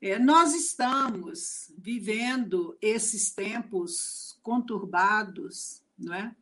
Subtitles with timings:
[0.00, 6.34] É, nós estamos vivendo esses tempos conturbados, não é?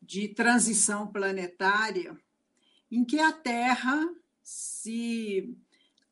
[0.00, 2.18] de transição planetária,
[2.90, 5.56] em que a Terra se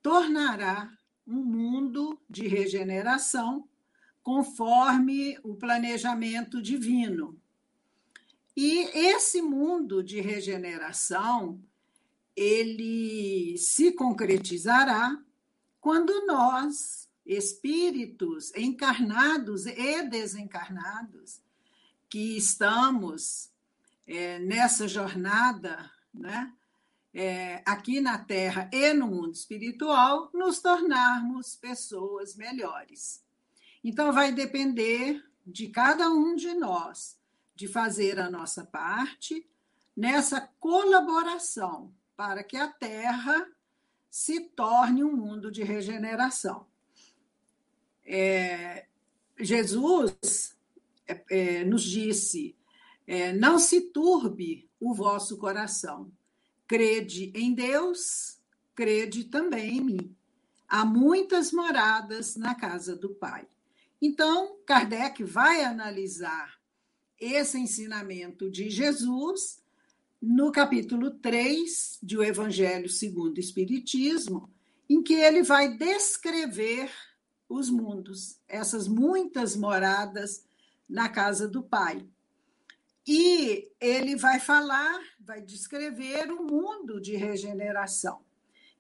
[0.01, 0.91] tornará
[1.27, 3.69] um mundo de regeneração
[4.23, 7.39] conforme o planejamento divino.
[8.57, 11.61] E esse mundo de regeneração,
[12.37, 15.21] ele se concretizará
[15.81, 21.41] quando nós, espíritos encarnados e desencarnados,
[22.09, 23.51] que estamos
[24.07, 26.53] é, nessa jornada, né,
[27.15, 33.25] é, aqui na Terra e no mundo espiritual, nos tornarmos pessoas melhores.
[33.83, 37.19] Então, vai depender de cada um de nós
[37.55, 39.47] de fazer a nossa parte
[39.97, 43.47] nessa colaboração para que a Terra
[44.11, 46.67] se torne um mundo de regeneração.
[48.05, 48.87] É,
[49.39, 50.57] Jesus
[51.07, 52.57] é, é, nos disse:
[53.07, 56.11] é, não se turbe o vosso coração.
[56.67, 58.41] Crede em Deus,
[58.75, 60.17] crede também em mim.
[60.69, 63.47] Há muitas moradas na casa do Pai.
[64.01, 66.59] Então, Kardec vai analisar
[67.19, 69.60] esse ensinamento de Jesus
[70.21, 74.51] no capítulo 3 de O Evangelho segundo o Espiritismo,
[74.89, 76.91] em que ele vai descrever
[77.49, 80.45] os mundos, essas muitas moradas
[80.89, 82.07] na casa do Pai.
[83.07, 88.21] E ele vai falar, vai descrever o mundo de regeneração,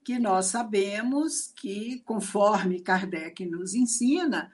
[0.04, 4.52] que nós sabemos que, conforme Kardec nos ensina,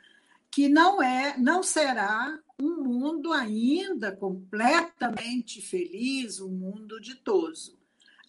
[0.51, 7.79] que não é, não será um mundo ainda completamente feliz, um mundo ditoso.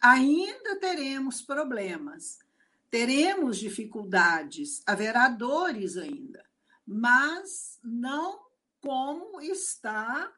[0.01, 2.39] Ainda teremos problemas,
[2.89, 6.43] teremos dificuldades, haverá dores ainda,
[6.85, 8.45] mas não
[8.81, 10.31] como está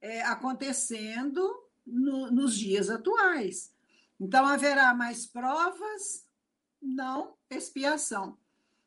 [0.00, 1.42] é, acontecendo
[1.86, 3.74] no, nos dias atuais.
[4.18, 6.26] Então, haverá mais provas,
[6.80, 8.38] não expiação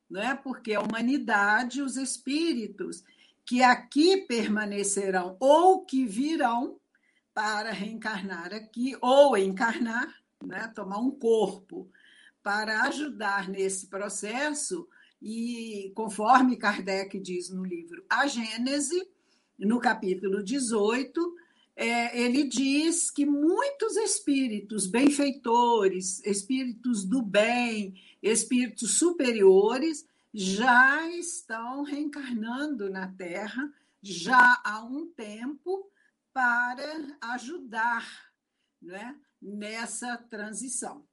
[0.09, 0.35] não é?
[0.35, 3.03] Porque a humanidade, os espíritos
[3.45, 6.79] que aqui permanecerão ou que virão
[7.33, 10.13] para reencarnar aqui ou encarnar,
[10.43, 10.71] né?
[10.73, 11.89] tomar um corpo
[12.41, 14.87] para ajudar nesse processo
[15.21, 19.09] e conforme Kardec diz no livro A Gênese,
[19.57, 21.35] no capítulo 18,
[21.75, 30.05] é, ele diz que muitos espíritos benfeitores, espíritos do bem, espíritos superiores
[30.37, 35.89] já estão reencarnando na Terra já há um tempo
[36.33, 38.33] para ajudar
[38.81, 41.07] né, nessa transição.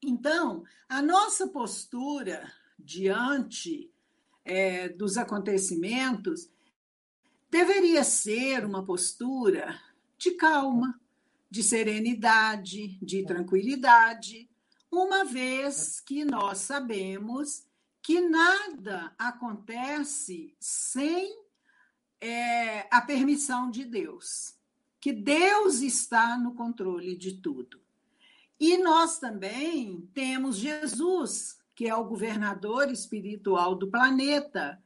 [0.00, 2.48] Então, a nossa postura
[2.78, 3.92] diante
[4.44, 6.48] é, dos acontecimentos
[7.50, 9.76] deveria ser uma postura
[10.16, 11.00] de calma,
[11.50, 14.48] de serenidade, de tranquilidade,
[14.88, 17.68] uma vez que nós sabemos
[18.02, 21.38] que nada acontece sem
[22.20, 24.54] é, a permissão de Deus,
[25.00, 27.80] que Deus está no controle de tudo.
[28.58, 34.82] E nós também temos Jesus, que é o governador espiritual do planeta,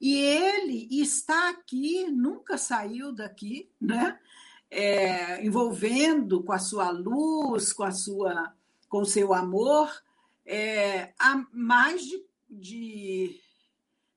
[0.00, 4.18] e ele está aqui, nunca saiu daqui, né?
[4.70, 8.52] É, envolvendo com a sua luz, com a sua,
[8.88, 9.88] com seu amor,
[10.44, 12.22] é, há mais de,
[12.54, 13.40] de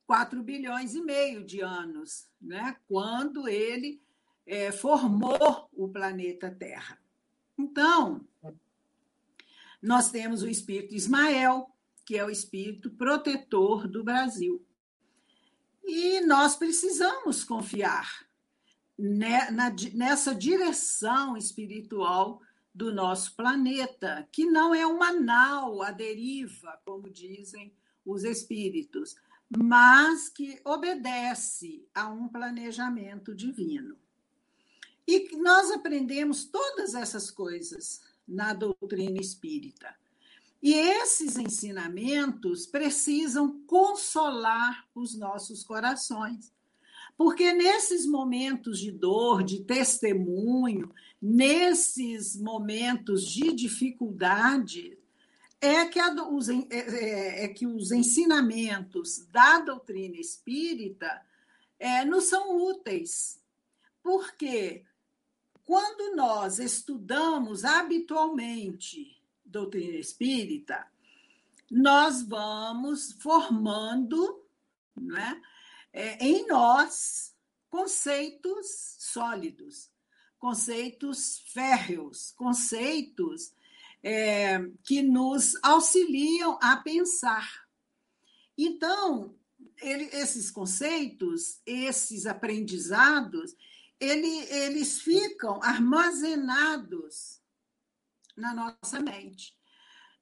[0.05, 2.77] 4 bilhões e meio de anos, né?
[2.87, 4.01] quando ele
[4.45, 6.97] é, formou o planeta Terra.
[7.57, 8.25] Então,
[9.81, 11.69] nós temos o espírito Ismael,
[12.05, 14.65] que é o espírito protetor do Brasil.
[15.83, 18.25] E nós precisamos confiar
[18.97, 22.41] nessa direção espiritual
[22.73, 27.73] do nosso planeta, que não é uma nau à deriva, como dizem
[28.07, 29.15] os espíritos,
[29.55, 33.97] mas que obedece a um planejamento divino.
[35.07, 39.95] E nós aprendemos todas essas coisas na doutrina espírita.
[40.61, 46.51] E esses ensinamentos precisam consolar os nossos corações.
[47.15, 54.96] Porque nesses momentos de dor, de testemunho, nesses momentos de dificuldade,
[55.59, 61.21] é que, a, os, é, é, é, que os ensinamentos da doutrina espírita
[61.79, 63.41] é, nos são úteis.
[64.03, 64.85] Porque
[65.63, 70.87] quando nós estudamos habitualmente doutrina espírita,
[71.69, 74.43] nós vamos formando
[74.95, 75.41] né,
[75.91, 77.35] é, em nós
[77.69, 79.91] conceitos sólidos,
[80.39, 83.51] conceitos férreos, conceitos
[84.03, 87.47] é, que nos auxiliam a pensar.
[88.57, 89.35] Então,
[89.81, 93.55] ele, esses conceitos, esses aprendizados,
[93.99, 97.41] ele, eles ficam armazenados
[98.35, 99.55] na nossa mente.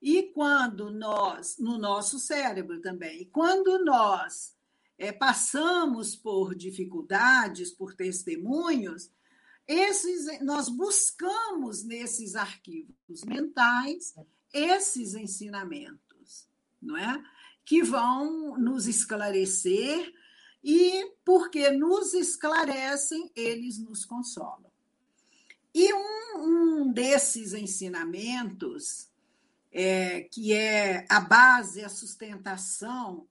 [0.01, 4.55] E quando nós, no nosso cérebro também, quando nós
[4.97, 9.09] é, passamos por dificuldades, por testemunhos,
[9.67, 14.13] esses, nós buscamos nesses arquivos mentais
[14.53, 16.47] esses ensinamentos,
[16.81, 17.23] não é?
[17.65, 20.13] Que vão nos esclarecer
[20.63, 24.71] e porque nos esclarecem, eles nos consolam.
[25.73, 29.09] E um, um desses ensinamentos,
[29.71, 33.27] é, que é a base, a sustentação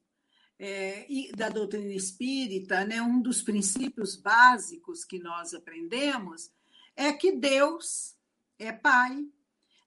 [0.67, 1.07] é,
[1.37, 6.51] da doutrina espírita, né, um dos princípios básicos que nós aprendemos
[6.97, 8.15] é que Deus
[8.59, 9.29] é Pai,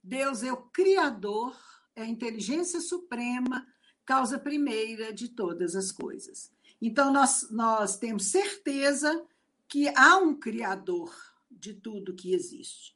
[0.03, 1.57] Deus é o Criador,
[1.95, 3.67] é a inteligência suprema,
[4.05, 6.51] causa primeira de todas as coisas.
[6.79, 9.25] Então, nós, nós temos certeza
[9.67, 11.11] que há um Criador
[11.49, 12.93] de tudo que existe.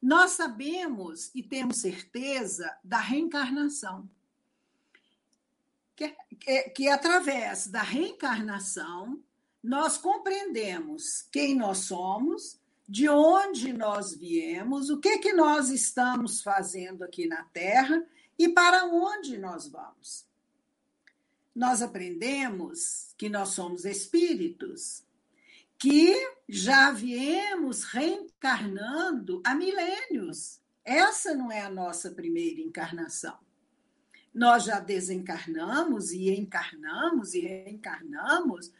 [0.00, 4.08] Nós sabemos e temos certeza da reencarnação
[5.96, 9.22] que, que, que através da reencarnação
[9.62, 17.02] nós compreendemos quem nós somos, de onde nós viemos, o que que nós estamos fazendo
[17.02, 18.04] aqui na Terra
[18.38, 20.26] e para onde nós vamos.
[21.54, 25.02] Nós aprendemos que nós somos espíritos,
[25.78, 26.14] que
[26.46, 30.60] já viemos reencarnando há milênios.
[30.84, 33.38] Essa não é a nossa primeira encarnação
[34.34, 38.72] nós já desencarnamos e encarnamos e reencarnamos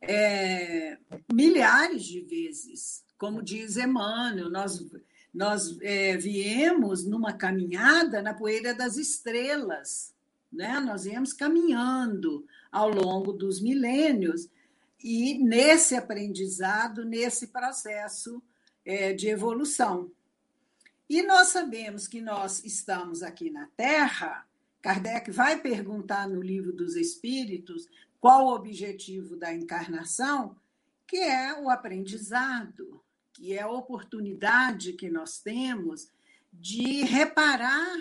[0.00, 0.96] é,
[1.30, 3.04] milhares de vezes.
[3.18, 4.84] Como diz Emmanuel, nós,
[5.32, 10.14] nós é, viemos numa caminhada na poeira das estrelas,
[10.50, 10.80] né?
[10.80, 14.48] nós viemos caminhando ao longo dos milênios
[15.02, 18.42] e nesse aprendizado, nesse processo
[18.86, 20.10] é, de evolução.
[21.08, 24.46] E nós sabemos que nós estamos aqui na Terra
[24.84, 27.88] Kardec vai perguntar no Livro dos Espíritos
[28.20, 30.54] qual o objetivo da encarnação,
[31.06, 33.02] que é o aprendizado,
[33.32, 36.10] que é a oportunidade que nós temos
[36.52, 37.96] de reparar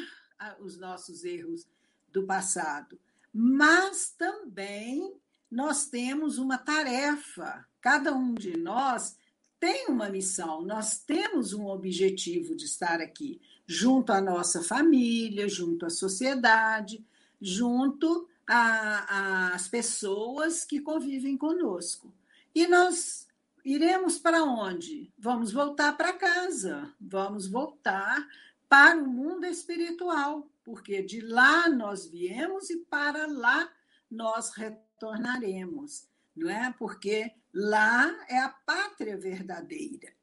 [0.59, 1.65] os nossos erros
[2.11, 2.99] do passado.
[3.31, 5.15] Mas também
[5.49, 9.15] nós temos uma tarefa, cada um de nós
[9.57, 15.85] tem uma missão, nós temos um objetivo de estar aqui junto à nossa família, junto
[15.85, 17.05] à sociedade,
[17.41, 22.13] junto às pessoas que convivem conosco.
[22.53, 23.27] E nós
[23.63, 25.11] iremos para onde?
[25.17, 28.27] Vamos voltar para casa, vamos voltar
[28.67, 33.71] para o mundo espiritual, porque de lá nós viemos e para lá
[34.09, 36.73] nós retornaremos, não é?
[36.77, 40.13] Porque lá é a pátria verdadeira.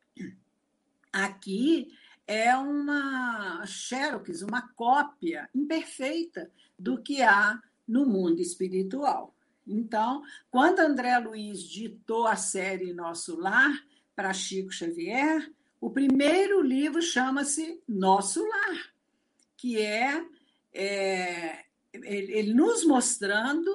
[1.13, 1.93] Aqui
[2.31, 6.49] é uma xerox, uma cópia imperfeita
[6.79, 9.35] do que há no mundo espiritual.
[9.67, 13.73] Então, quando André Luiz ditou a série Nosso Lar
[14.15, 18.95] para Chico Xavier, o primeiro livro chama-se Nosso Lar,
[19.57, 20.25] que é,
[20.73, 23.73] é ele, ele nos mostrando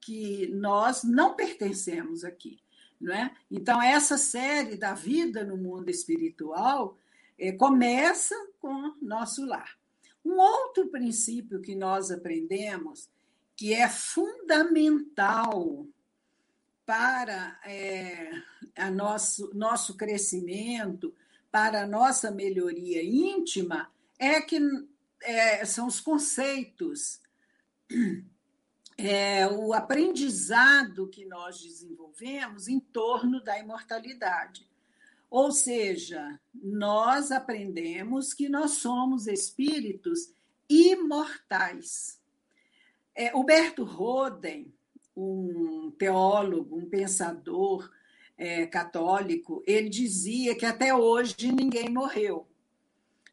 [0.00, 2.60] que nós não pertencemos aqui.
[3.00, 3.34] Não é?
[3.50, 6.96] Então, essa série da vida no mundo espiritual
[7.52, 9.78] começa com nosso lar.
[10.24, 13.08] Um outro princípio que nós aprendemos,
[13.56, 15.86] que é fundamental
[16.84, 18.30] para é,
[18.76, 21.14] a nosso, nosso crescimento,
[21.50, 24.60] para a nossa melhoria íntima, é que
[25.22, 27.20] é, são os conceitos,
[28.96, 34.69] é, o aprendizado que nós desenvolvemos em torno da imortalidade.
[35.30, 40.34] Ou seja, nós aprendemos que nós somos espíritos
[40.68, 42.20] imortais.
[43.14, 44.72] É, Huberto Roden,
[45.16, 47.90] um teólogo, um pensador
[48.36, 52.46] é, católico, ele dizia que até hoje ninguém morreu.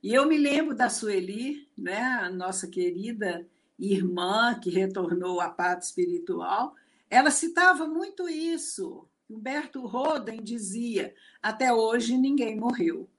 [0.04, 3.48] E eu me lembro da Sueli, né, a nossa querida
[3.80, 6.76] irmã que retornou à paz espiritual,
[7.10, 9.08] ela citava muito isso.
[9.30, 13.10] Humberto Roden dizia: até hoje ninguém morreu.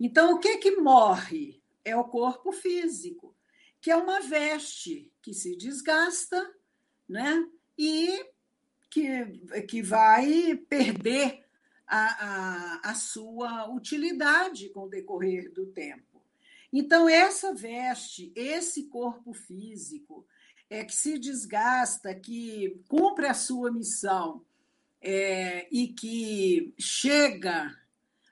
[0.00, 1.62] Então, o que que morre?
[1.84, 3.34] É o corpo físico,
[3.80, 6.54] que é uma veste que se desgasta,
[7.08, 7.46] né?
[7.76, 8.26] E
[8.90, 9.24] que,
[9.66, 11.44] que vai perder
[11.86, 16.22] a, a, a sua utilidade com o decorrer do tempo.
[16.72, 20.26] Então, essa veste, esse corpo físico,
[20.68, 24.44] é que se desgasta, que cumpre a sua missão
[25.00, 27.74] é, e que chega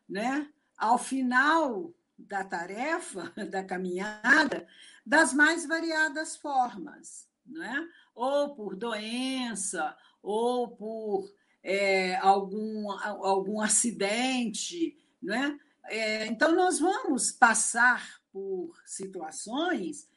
[0.08, 4.66] né, ao final da tarefa, da caminhada,
[5.04, 7.87] das mais variadas formas, né?
[8.14, 11.30] ou por doença, ou por
[11.62, 14.99] é, algum, algum acidente.
[15.23, 15.58] Né?
[15.85, 20.08] É, então, nós vamos passar por situações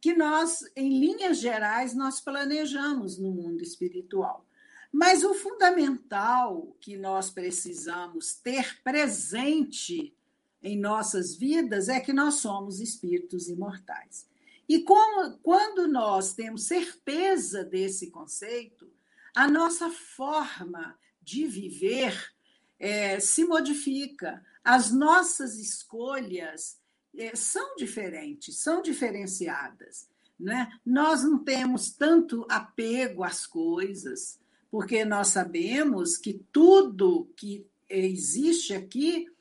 [0.00, 4.46] que nós, em linhas gerais, nós planejamos no mundo espiritual.
[4.94, 10.16] Mas o fundamental que nós precisamos ter presente
[10.62, 14.28] em nossas vidas é que nós somos espíritos imortais.
[14.68, 18.88] E como, quando nós temos certeza desse conceito,
[19.34, 22.32] a nossa forma de viver
[22.78, 26.78] é, se modifica, as nossas escolhas
[27.16, 30.08] é, são diferentes, são diferenciadas.
[30.38, 30.72] Né?
[30.86, 34.38] Nós não temos tanto apego às coisas,
[34.74, 39.32] porque nós sabemos que tudo que existe aqui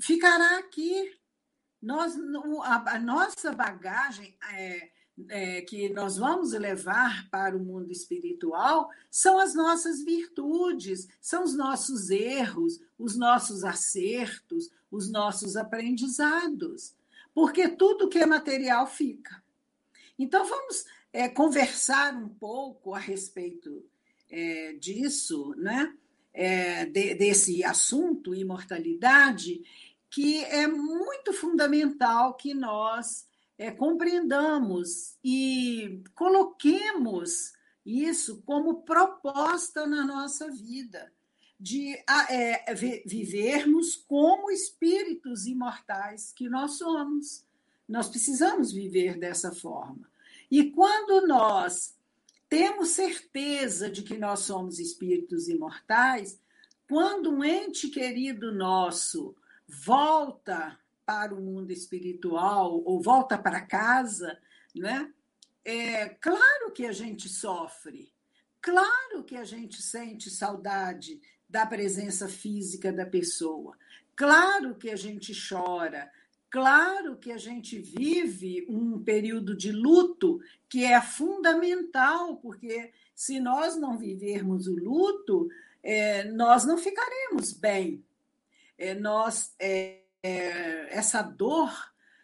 [0.00, 1.18] ficará aqui.
[1.82, 2.16] Nós,
[2.62, 4.90] a, nossa bagagem é,
[5.28, 11.54] é, que nós vamos levar para o mundo espiritual são as nossas virtudes, são os
[11.54, 16.94] nossos erros, os nossos acertos, os nossos aprendizados,
[17.34, 19.44] porque tudo que é material fica.
[20.18, 23.84] Então, vamos é, conversar um pouco a respeito
[24.34, 25.94] é, disso, né?
[26.36, 29.62] É, de, desse assunto, imortalidade,
[30.10, 37.52] que é muito fundamental que nós é, compreendamos e coloquemos
[37.86, 41.12] isso como proposta na nossa vida,
[41.60, 41.94] de
[42.28, 42.74] é,
[43.06, 47.44] vivermos como espíritos imortais que nós somos.
[47.88, 50.10] Nós precisamos viver dessa forma.
[50.50, 51.94] E quando nós
[52.48, 56.40] temos certeza de que nós somos espíritos imortais,
[56.88, 59.34] quando um ente querido nosso
[59.66, 64.38] volta para o mundo espiritual ou volta para casa,
[64.74, 65.12] né?
[65.64, 68.12] É claro que a gente sofre,
[68.60, 73.76] claro que a gente sente saudade da presença física da pessoa,
[74.14, 76.10] claro que a gente chora,
[76.54, 83.76] claro que a gente vive um período de luto que é fundamental, porque se nós
[83.76, 85.48] não vivermos o luto,
[85.82, 88.04] é, nós não ficaremos bem.
[88.78, 91.72] É, nós é, é, essa dor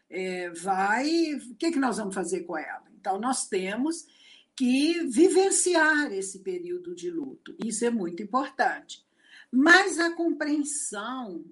[0.09, 1.35] é, vai.
[1.35, 2.85] O que, que nós vamos fazer com ela?
[3.01, 4.07] Então, nós temos
[4.55, 7.57] que vivenciar esse período de luto.
[7.65, 9.05] Isso é muito importante.
[9.51, 11.45] Mas a compreensão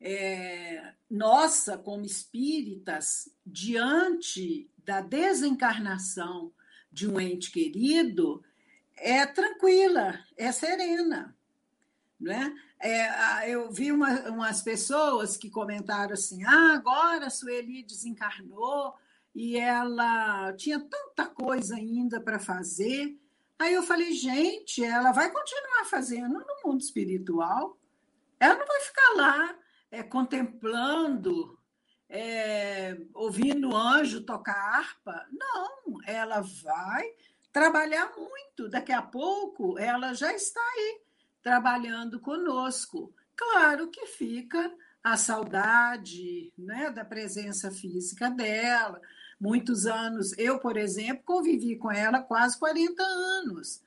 [0.00, 6.52] é, nossa, como espíritas, diante da desencarnação
[6.90, 8.42] de um ente querido,
[8.96, 11.36] é tranquila, é serena.
[12.18, 12.54] Não é?
[12.80, 18.94] É, eu vi uma, umas pessoas que comentaram assim: ah, agora a Sueli desencarnou
[19.34, 23.16] e ela tinha tanta coisa ainda para fazer.
[23.58, 27.76] Aí eu falei: gente, ela vai continuar fazendo no mundo espiritual.
[28.40, 29.58] Ela não vai ficar lá
[29.90, 31.58] é, contemplando,
[32.08, 35.26] é, ouvindo anjo tocar harpa.
[35.32, 37.04] Não, ela vai
[37.52, 38.68] trabalhar muito.
[38.68, 41.00] Daqui a pouco ela já está aí
[41.42, 43.12] trabalhando conosco.
[43.36, 49.00] Claro que fica a saudade né, da presença física dela.
[49.40, 53.80] Muitos anos, eu, por exemplo, convivi com ela quase 40 anos.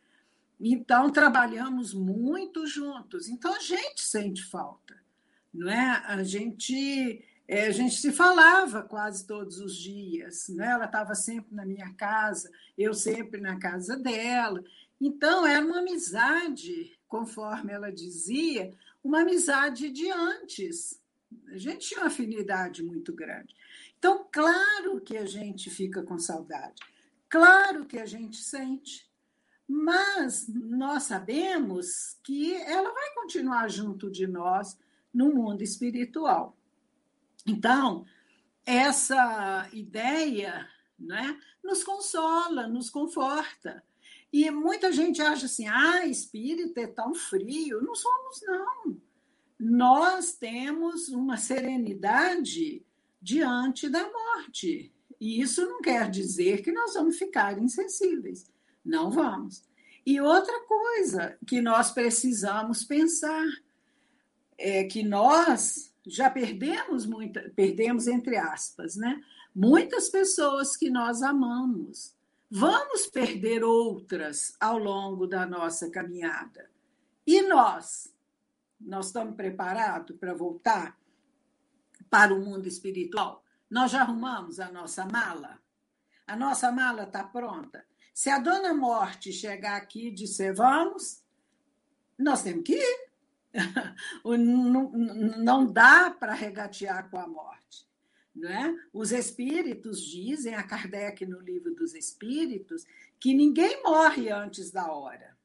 [0.59, 3.27] Então, trabalhamos muito juntos.
[3.27, 5.00] Então, a gente sente falta.
[5.53, 6.03] Não é?
[6.05, 10.67] A gente é, a gente se falava quase todos os dias, né?
[10.67, 14.63] Ela estava sempre na minha casa, eu sempre na casa dela.
[15.01, 20.97] Então, era uma amizade conforme ela dizia, uma amizade de antes.
[21.47, 23.53] A gente tinha uma afinidade muito grande.
[23.99, 26.81] Então, claro que a gente fica com saudade,
[27.29, 29.11] claro que a gente sente,
[29.67, 34.77] mas nós sabemos que ela vai continuar junto de nós
[35.13, 36.57] no mundo espiritual.
[37.45, 38.05] Então,
[38.65, 43.83] essa ideia né, nos consola, nos conforta.
[44.31, 47.81] E muita gente acha assim: ah, espírito é tão frio.
[47.81, 49.01] Não somos, não.
[49.59, 52.83] Nós temos uma serenidade
[53.21, 54.91] diante da morte.
[55.19, 58.49] E isso não quer dizer que nós vamos ficar insensíveis.
[58.83, 59.63] Não vamos.
[60.03, 63.45] E outra coisa que nós precisamos pensar
[64.61, 69.21] é que nós já perdemos muita, perdemos entre aspas, né?
[69.53, 72.15] Muitas pessoas que nós amamos.
[72.49, 76.69] Vamos perder outras ao longo da nossa caminhada.
[77.25, 78.13] E nós?
[78.79, 80.97] Nós estamos preparados para voltar
[82.09, 83.43] para o mundo espiritual?
[83.69, 85.59] Nós já arrumamos a nossa mala?
[86.27, 87.85] A nossa mala está pronta?
[88.13, 91.23] Se a dona Morte chegar aqui e disser vamos,
[92.17, 93.10] nós temos que ir.
[94.23, 97.87] não, dá para regatear com a morte.
[98.33, 98.75] Não é?
[98.93, 102.85] Os espíritos dizem, a Kardec no livro dos Espíritos,
[103.19, 105.35] que ninguém morre antes da hora.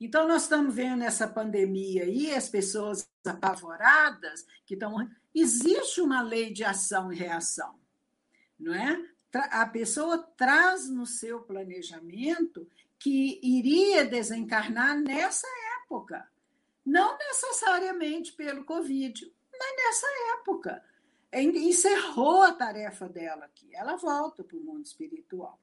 [0.00, 5.08] Então, nós estamos vendo essa pandemia aí, as pessoas apavoradas que estão.
[5.34, 7.74] Existe uma lei de ação e reação,
[8.58, 9.04] não é?
[9.32, 12.68] A pessoa traz no seu planejamento
[12.98, 15.46] que iria desencarnar nessa
[15.82, 16.28] época.
[16.84, 20.06] Não necessariamente pelo Covid, mas nessa
[20.38, 20.84] época.
[21.34, 23.74] Encerrou a tarefa dela aqui.
[23.74, 25.58] Ela volta para o mundo espiritual.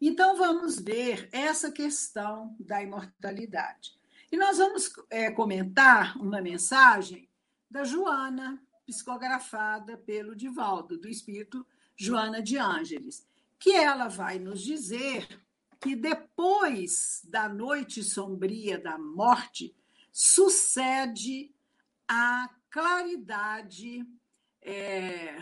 [0.00, 3.98] Então, vamos ver essa questão da imortalidade.
[4.30, 7.28] E nós vamos é, comentar uma mensagem
[7.70, 13.26] da Joana, psicografada pelo Divaldo, do espírito Joana de Ângeles,
[13.58, 15.28] que ela vai nos dizer
[15.80, 19.74] que depois da noite sombria da morte
[20.18, 21.54] sucede
[22.08, 24.02] a claridade,
[24.62, 25.36] é,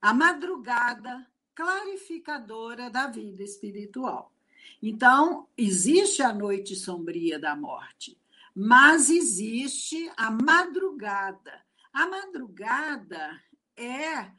[0.00, 1.26] a madrugada
[1.56, 4.32] clarificadora da vida espiritual.
[4.80, 8.16] Então, existe a noite sombria da morte,
[8.54, 11.60] mas existe a madrugada.
[11.92, 13.42] A madrugada
[13.76, 14.30] é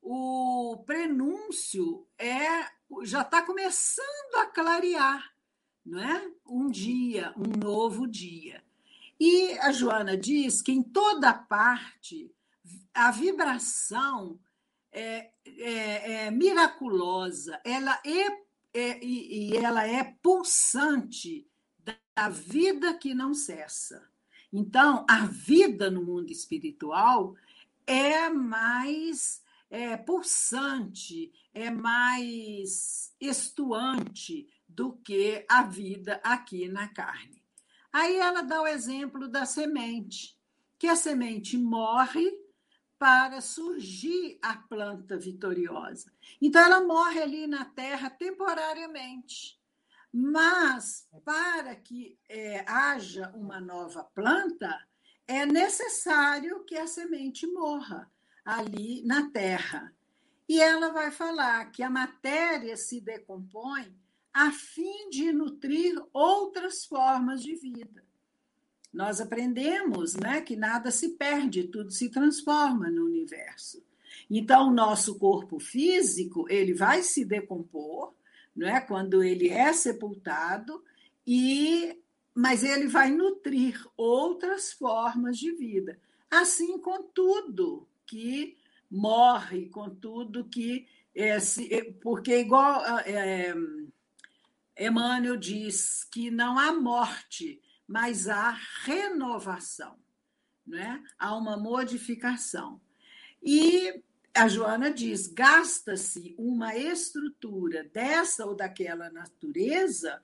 [0.00, 2.70] o prenúncio, é
[3.02, 5.34] já está começando a clarear,
[5.84, 6.30] não é?
[6.46, 8.63] Um dia, um novo dia.
[9.26, 12.30] E a Joana diz que em toda parte
[12.92, 14.38] a vibração
[14.92, 18.26] é, é, é miraculosa, ela é,
[18.74, 21.48] é e, ela é pulsante
[21.82, 24.06] da vida que não cessa.
[24.52, 27.34] Então, a vida no mundo espiritual
[27.86, 37.43] é mais é, pulsante, é mais estuante do que a vida aqui na carne.
[37.94, 40.36] Aí ela dá o exemplo da semente,
[40.76, 42.28] que a semente morre
[42.98, 46.12] para surgir a planta vitoriosa.
[46.42, 49.60] Então, ela morre ali na terra temporariamente.
[50.12, 54.76] Mas, para que é, haja uma nova planta,
[55.24, 58.10] é necessário que a semente morra
[58.44, 59.94] ali na terra.
[60.48, 63.96] E ela vai falar que a matéria se decompõe
[64.34, 68.04] a fim de nutrir outras formas de vida
[68.94, 73.82] nós aprendemos né, que nada se perde, tudo se transforma no universo.
[74.30, 78.14] Então, o nosso corpo físico ele vai se decompor
[78.54, 78.80] não é?
[78.80, 80.82] quando ele é sepultado,
[81.26, 81.98] e
[82.32, 85.98] mas ele vai nutrir outras formas de vida.
[86.30, 88.56] Assim com tudo que
[88.88, 90.86] morre, com tudo que.
[91.14, 93.54] É, se, é, porque, igual é,
[94.78, 98.50] Emmanuel diz que não há morte, mas há
[98.82, 99.98] renovação,
[100.66, 101.02] né?
[101.18, 102.80] há uma modificação.
[103.42, 104.02] E
[104.34, 110.20] a Joana diz: gasta-se uma estrutura dessa ou daquela natureza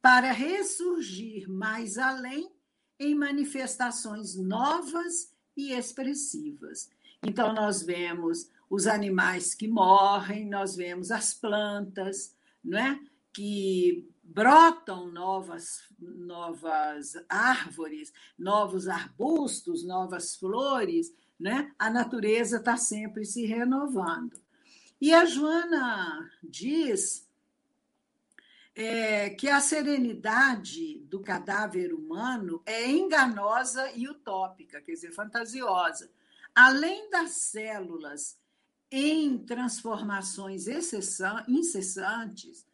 [0.00, 2.50] para ressurgir mais além
[2.98, 6.90] em manifestações novas e expressivas.
[7.22, 12.34] Então, nós vemos os animais que morrem, nós vemos as plantas,
[12.64, 13.00] não é?
[13.32, 21.72] Que brotam novas, novas árvores, novos arbustos, novas flores, né?
[21.78, 24.40] A natureza está sempre se renovando.
[25.00, 27.28] E a Joana diz
[28.74, 36.10] é, que a serenidade do cadáver humano é enganosa e utópica, quer dizer, fantasiosa.
[36.54, 38.38] Além das células
[38.90, 40.66] em transformações
[41.48, 42.66] incessantes,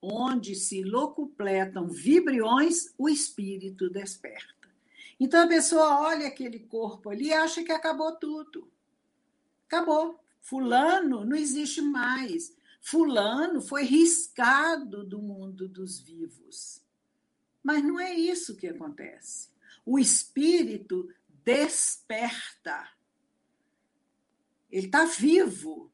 [0.00, 4.68] onde se locupletam vibriões, o espírito desperta.
[5.18, 8.70] Então a pessoa olha aquele corpo ali e acha que acabou tudo.
[9.66, 10.18] Acabou.
[10.40, 12.56] Fulano não existe mais.
[12.80, 16.82] Fulano foi riscado do mundo dos vivos.
[17.62, 19.50] Mas não é isso que acontece.
[19.84, 21.12] O espírito
[21.44, 22.88] desperta.
[24.70, 25.92] Ele está vivo.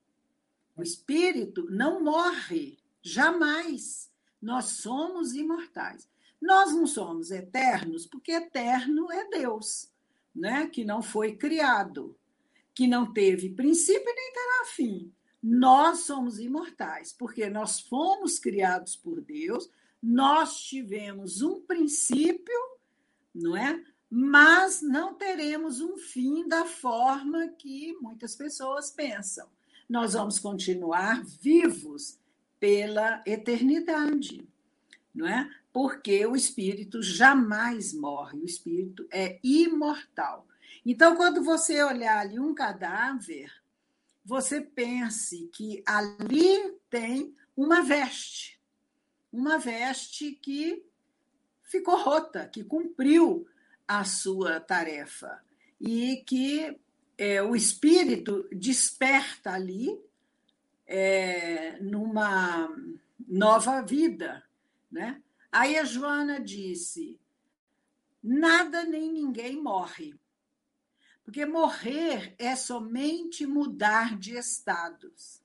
[0.77, 4.11] O espírito não morre, jamais.
[4.43, 6.09] Nós somos imortais.
[6.43, 9.91] Nós não somos eternos, porque eterno é Deus,
[10.35, 10.67] né?
[10.67, 12.17] que não foi criado,
[12.75, 15.13] que não teve princípio nem terá fim.
[15.43, 19.71] Nós somos imortais, porque nós fomos criados por Deus,
[20.03, 22.61] nós tivemos um princípio,
[23.35, 23.83] não é?
[24.11, 29.49] Mas não teremos um fim da forma que muitas pessoas pensam.
[29.89, 32.19] Nós vamos continuar vivos
[32.59, 34.47] pela eternidade,
[35.15, 35.51] não é?
[35.73, 40.47] Porque o espírito jamais morre, o espírito é imortal.
[40.85, 43.53] Então, quando você olhar ali um cadáver,
[44.25, 48.61] você pense que ali tem uma veste,
[49.33, 50.85] uma veste que
[51.63, 53.47] ficou rota, que cumpriu
[53.87, 55.41] a sua tarefa
[55.81, 56.79] e que
[57.19, 59.99] é, o espírito desperta ali
[60.87, 62.69] é, numa
[63.27, 64.45] nova vida,
[64.91, 65.23] né?
[65.51, 67.19] Aí a Joana disse:
[68.23, 70.15] nada nem ninguém morre,
[71.25, 75.43] porque morrer é somente mudar de estados,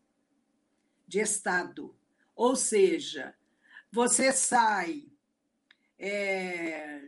[1.08, 1.96] de estado,
[2.36, 3.36] ou seja,
[3.92, 5.08] você sai,
[5.98, 7.02] é,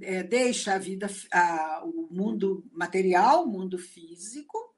[0.00, 4.74] é, deixa a vida, a, o mundo material, o mundo físico,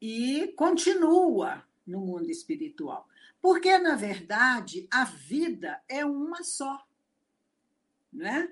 [0.00, 3.08] e continua no mundo espiritual.
[3.40, 6.86] Porque, na verdade, a vida é uma só.
[8.12, 8.50] Né?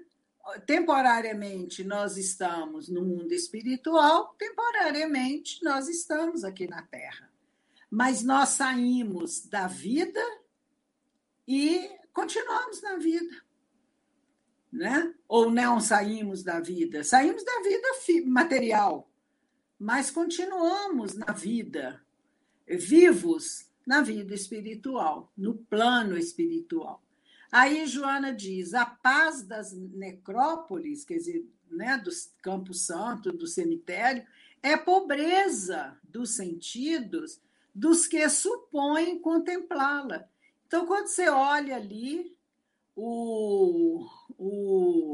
[0.66, 7.30] Temporariamente nós estamos no mundo espiritual, temporariamente nós estamos aqui na Terra.
[7.90, 10.20] Mas nós saímos da vida
[11.46, 13.42] e continuamos na vida.
[14.72, 15.14] Né?
[15.26, 17.02] Ou não saímos da vida?
[17.04, 17.88] Saímos da vida
[18.26, 19.10] material,
[19.78, 22.02] mas continuamos na vida
[22.76, 27.02] vivos na vida espiritual, no plano espiritual.
[27.50, 34.26] Aí Joana diz: a paz das necrópolis, quer dizer, né, dos campos santos, do cemitério,
[34.62, 37.40] é pobreza dos sentidos
[37.74, 40.28] dos que supõem contemplá-la.
[40.66, 42.36] Então, quando você olha ali
[42.94, 45.12] o, o,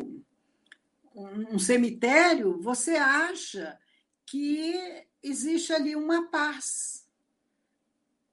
[1.14, 3.78] um cemitério, você acha
[4.26, 7.03] que existe ali uma paz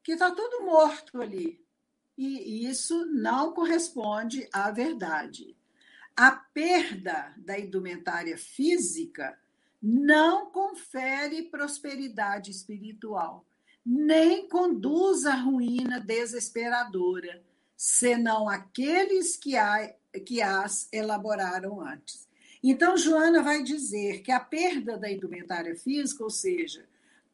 [0.04, 1.64] que está tudo morto ali.
[2.18, 5.56] E isso não corresponde à verdade.
[6.16, 9.38] A perda da indumentária física
[9.82, 13.46] não confere prosperidade espiritual,
[13.84, 17.42] nem conduz à ruína desesperadora,
[17.76, 19.54] senão aqueles que,
[20.26, 22.30] que as elaboraram antes.
[22.64, 26.86] Então, Joana vai dizer que a perda da indumentária física, ou seja,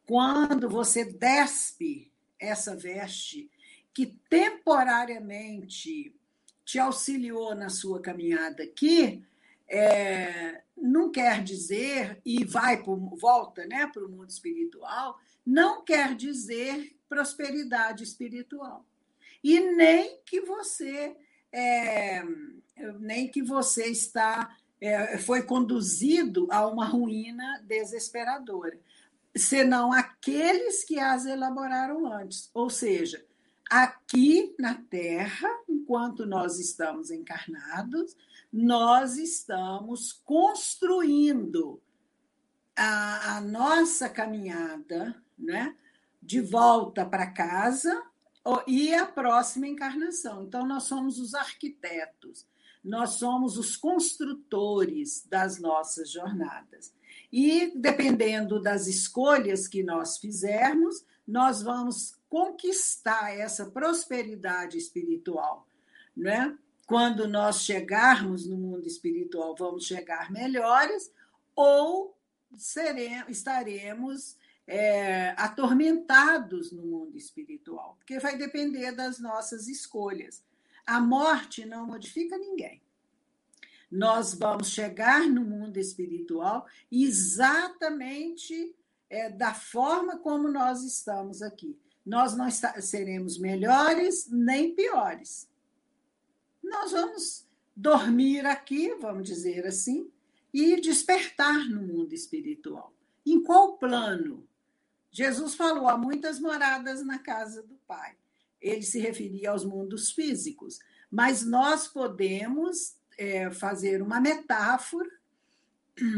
[0.06, 2.07] quando você despe
[2.38, 3.50] essa veste
[3.92, 6.14] que temporariamente
[6.64, 9.24] te auxiliou na sua caminhada aqui,
[9.66, 16.14] é, não quer dizer, e vai por, volta né, para o mundo espiritual, não quer
[16.14, 18.84] dizer prosperidade espiritual.
[19.42, 21.16] E nem que você
[21.50, 22.22] é,
[23.00, 28.78] nem que você está é, foi conduzido a uma ruína desesperadora
[29.36, 32.50] senão aqueles que as elaboraram antes.
[32.54, 33.24] Ou seja,
[33.70, 38.16] aqui na Terra, enquanto nós estamos encarnados,
[38.52, 41.80] nós estamos construindo
[42.76, 45.76] a, a nossa caminhada, né?
[46.22, 48.02] De volta para casa
[48.66, 50.44] e a próxima encarnação.
[50.44, 52.46] Então, nós somos os arquitetos,
[52.82, 56.94] nós somos os construtores das nossas jornadas.
[57.32, 65.66] E, dependendo das escolhas que nós fizermos, nós vamos conquistar essa prosperidade espiritual.
[66.16, 66.56] Né?
[66.86, 71.12] Quando nós chegarmos no mundo espiritual, vamos chegar melhores
[71.54, 72.16] ou
[72.56, 74.36] seremos, estaremos
[74.66, 80.42] é, atormentados no mundo espiritual, porque vai depender das nossas escolhas.
[80.86, 82.80] A morte não modifica ninguém
[83.90, 88.74] nós vamos chegar no mundo espiritual exatamente
[89.08, 91.78] é, da forma como nós estamos aqui.
[92.04, 95.48] Nós não seremos melhores nem piores.
[96.62, 100.10] Nós vamos dormir aqui, vamos dizer assim,
[100.52, 102.92] e despertar no mundo espiritual.
[103.24, 104.46] Em qual plano?
[105.10, 108.16] Jesus falou: há muitas moradas na casa do Pai.
[108.60, 110.78] Ele se referia aos mundos físicos,
[111.10, 115.10] mas nós podemos é, fazer uma metáfora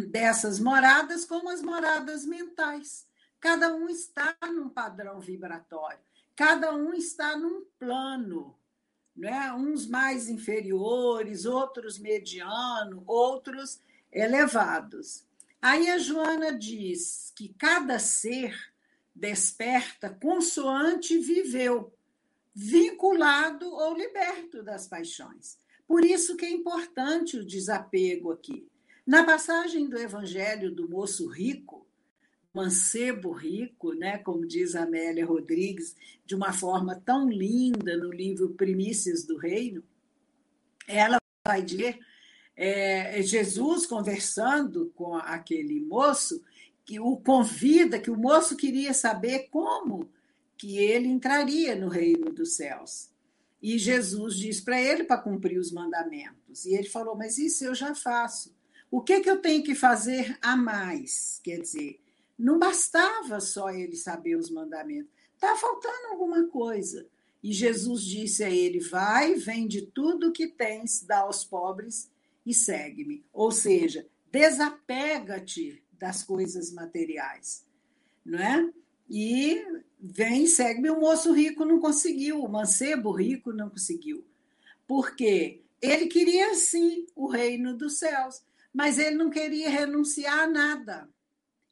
[0.08, 3.08] dessas moradas como as moradas mentais.
[3.40, 5.98] Cada um está num padrão vibratório.
[6.36, 8.56] cada um está num plano,
[9.14, 9.52] né?
[9.52, 15.26] uns mais inferiores, outros mediano, outros elevados.
[15.60, 18.56] Aí a Joana diz que cada ser
[19.14, 21.92] desperta consoante viveu,
[22.54, 25.58] vinculado ou liberto das paixões.
[25.90, 28.64] Por isso que é importante o desapego aqui.
[29.04, 31.84] Na passagem do Evangelho do moço rico,
[32.54, 39.24] mancebo rico, né, como diz Amélia Rodrigues, de uma forma tão linda no livro Primícias
[39.24, 39.82] do Reino,
[40.86, 41.98] ela vai dizer
[42.54, 46.40] é, Jesus conversando com aquele moço
[46.84, 50.08] que o convida, que o moço queria saber como
[50.56, 53.09] que ele entraria no reino dos céus.
[53.62, 56.64] E Jesus diz para ele para cumprir os mandamentos.
[56.64, 58.54] E ele falou: Mas isso eu já faço.
[58.90, 61.40] O que, que eu tenho que fazer a mais?
[61.44, 62.00] Quer dizer,
[62.38, 67.06] não bastava só ele saber os mandamentos, está faltando alguma coisa.
[67.42, 72.10] E Jesus disse a ele: Vai, vende tudo o que tens, dá aos pobres
[72.44, 73.24] e segue-me.
[73.32, 77.64] Ou seja, desapega-te das coisas materiais,
[78.24, 78.72] não é?
[79.08, 79.62] E
[80.02, 80.90] vem, segue-me.
[80.90, 84.24] O moço rico não conseguiu, o mancebo rico não conseguiu.
[84.86, 85.62] Por quê?
[85.80, 91.08] Ele queria sim o reino dos céus, mas ele não queria renunciar a nada.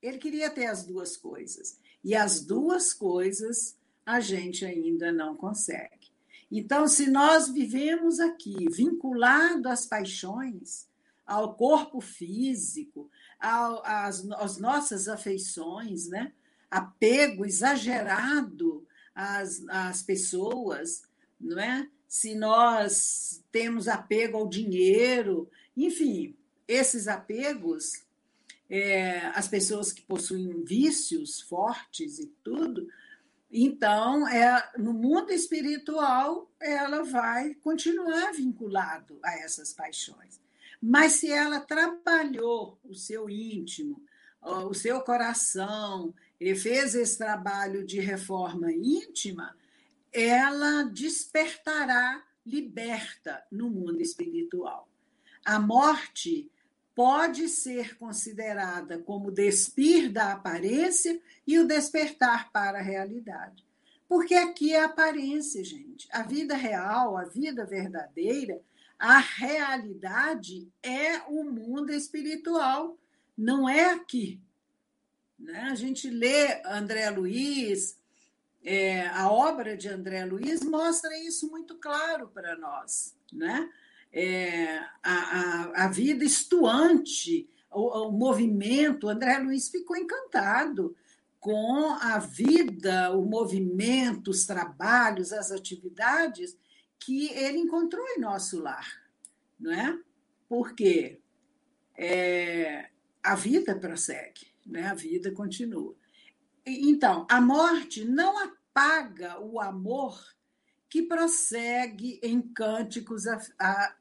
[0.00, 1.78] Ele queria ter as duas coisas.
[2.04, 6.08] E as duas coisas a gente ainda não consegue.
[6.50, 10.88] Então, se nós vivemos aqui vinculado às paixões,
[11.26, 16.32] ao corpo físico, ao, às, às nossas afeições, né?
[16.70, 21.02] Apego exagerado às, às pessoas,
[21.40, 21.88] não é?
[22.06, 28.02] Se nós temos apego ao dinheiro, enfim, esses apegos,
[28.68, 32.88] é, as pessoas que possuem vícios fortes e tudo,
[33.50, 40.38] então, é, no mundo espiritual, ela vai continuar vinculado a essas paixões.
[40.80, 44.00] Mas se ela trabalhou o seu íntimo,
[44.42, 49.56] o seu coração, e fez esse trabalho de reforma íntima,
[50.12, 54.88] ela despertará liberta no mundo espiritual.
[55.44, 56.50] A morte
[56.94, 63.64] pode ser considerada como despir da aparência e o despertar para a realidade.
[64.08, 66.08] Porque aqui é aparência, gente.
[66.10, 68.60] A vida real, a vida verdadeira,
[68.98, 72.98] a realidade é o mundo espiritual,
[73.36, 74.40] não é aqui.
[75.38, 75.68] Né?
[75.70, 77.98] A gente lê André Luiz,
[78.64, 83.16] é, a obra de André Luiz mostra isso muito claro para nós.
[83.32, 83.70] Né?
[84.12, 90.96] É, a, a, a, vida estuante, o, o movimento, André Luiz ficou encantado
[91.38, 96.58] com a vida, o movimento, os trabalhos, as atividades
[96.98, 98.86] que ele encontrou em nosso lar,
[99.58, 99.96] não é?
[100.48, 101.20] Porque
[101.96, 102.90] é,
[103.22, 104.86] a vida prossegue né?
[104.86, 105.94] a vida continua.
[106.64, 110.20] Então, a morte não apaga o amor
[110.88, 113.24] que prossegue em cânticos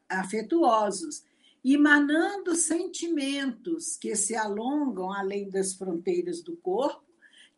[0.07, 1.23] afetuosos,
[1.63, 7.03] emanando sentimentos que se alongam além das fronteiras do corpo,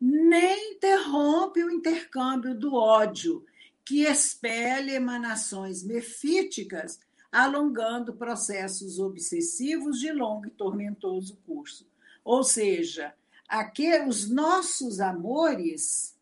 [0.00, 3.44] nem interrompe o intercâmbio do ódio,
[3.84, 6.98] que espelha emanações mefíticas,
[7.30, 11.89] alongando processos obsessivos de longo e tormentoso curso.
[12.24, 13.14] Ou seja,
[13.48, 16.16] aqui, os nossos amores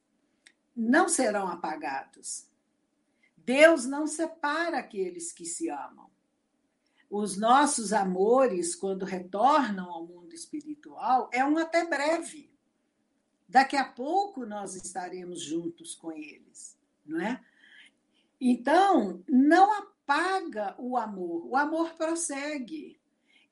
[0.75, 2.47] não serão apagados.
[3.37, 6.09] Deus não separa aqueles que se amam.
[7.11, 12.51] Os nossos amores, quando retornam ao mundo espiritual, é um até breve.
[13.49, 17.43] Daqui a pouco nós estaremos juntos com eles, não é?
[18.39, 22.98] Então, não apaga o amor, o amor prossegue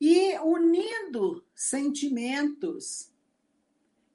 [0.00, 3.10] e unindo sentimentos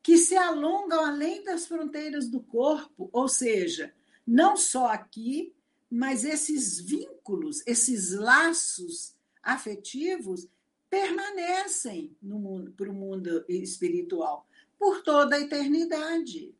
[0.03, 3.93] que se alongam além das fronteiras do corpo, ou seja,
[4.25, 5.53] não só aqui,
[5.89, 10.47] mas esses vínculos, esses laços afetivos
[10.89, 16.53] permanecem mundo para o mundo espiritual por toda a eternidade.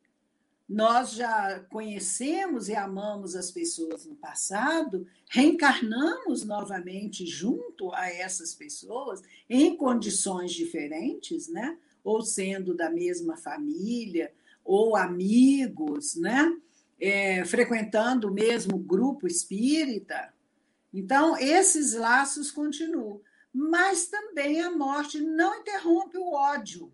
[0.72, 9.20] Nós já conhecemos e amamos as pessoas no passado, reencarnamos novamente junto a essas pessoas
[9.50, 11.76] em condições diferentes, né?
[12.02, 14.32] Ou sendo da mesma família,
[14.64, 16.58] ou amigos, né?
[16.98, 20.32] É, frequentando o mesmo grupo espírita.
[20.90, 23.20] Então, esses laços continuam.
[23.52, 26.90] Mas também a morte não interrompe o ódio,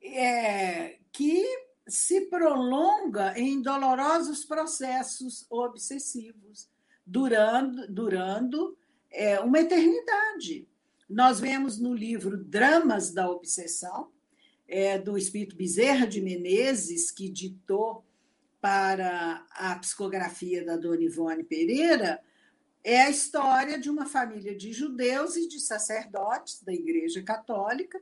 [0.00, 6.66] é, que se prolonga em dolorosos processos obsessivos,
[7.06, 8.78] durando, durando
[9.10, 10.66] é, uma eternidade.
[11.06, 14.10] Nós vemos no livro Dramas da Obsessão,
[14.66, 18.02] é, do espírito Bezerra de Menezes, que ditou
[18.58, 22.22] para a psicografia da Dona Ivone Pereira,
[22.82, 28.00] é a história de uma família de judeus e de sacerdotes da Igreja Católica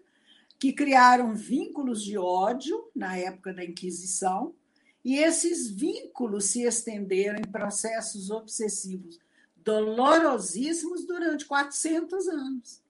[0.60, 4.54] que criaram vínculos de ódio na época da Inquisição,
[5.02, 9.18] e esses vínculos se estenderam em processos obsessivos
[9.56, 12.82] dolorosíssimos durante 400 anos.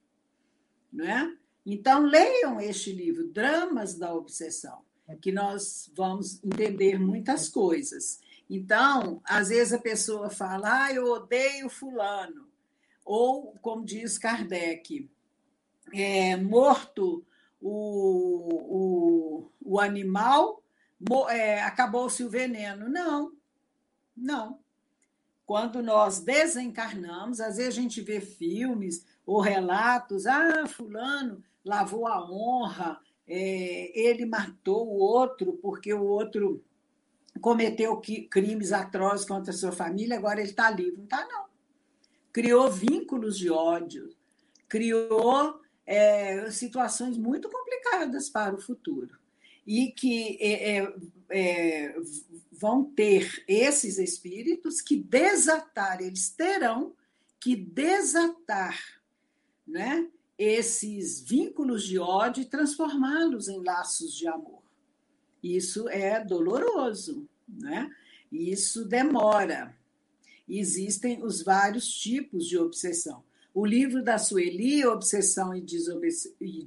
[0.91, 1.37] Não é?
[1.65, 4.81] Então, leiam este livro, Dramas da Obsessão,
[5.21, 8.19] que nós vamos entender muitas coisas.
[8.49, 12.49] Então, às vezes a pessoa fala, ah, eu odeio Fulano.
[13.05, 15.09] Ou, como diz Kardec,
[15.93, 17.25] é, morto
[17.61, 20.63] o, o, o animal,
[21.29, 22.89] é, acabou-se o veneno.
[22.89, 23.31] Não,
[24.17, 24.59] não.
[25.45, 32.29] Quando nós desencarnamos, às vezes a gente vê filmes ou relatos, ah, fulano lavou a
[32.29, 36.63] honra, é, ele matou o outro porque o outro
[37.39, 40.97] cometeu crimes atrozes contra a sua família, agora ele está livre.
[40.97, 41.45] Não está, não.
[42.31, 44.09] Criou vínculos de ódio,
[44.67, 49.17] criou é, situações muito complicadas para o futuro.
[49.65, 50.93] E que é, é,
[51.29, 51.95] é
[52.51, 56.93] vão ter esses espíritos que desatar, eles terão
[57.39, 58.79] que desatar
[59.67, 64.61] né, esses vínculos de ódio e transformá-los em laços de amor.
[65.41, 67.89] Isso é doloroso, né?
[68.31, 69.75] Isso demora.
[70.47, 73.23] Existem os vários tipos de obsessão.
[73.53, 75.61] O livro da Sueli, Obsessão e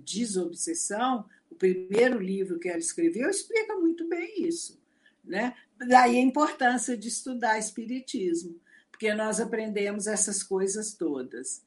[0.04, 4.78] Desobsessão, o primeiro livro que ela escreveu, explica muito bem isso.
[5.24, 5.54] Né?
[5.78, 11.64] Daí a importância de estudar Espiritismo, porque nós aprendemos essas coisas todas.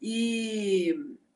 [0.00, 0.94] E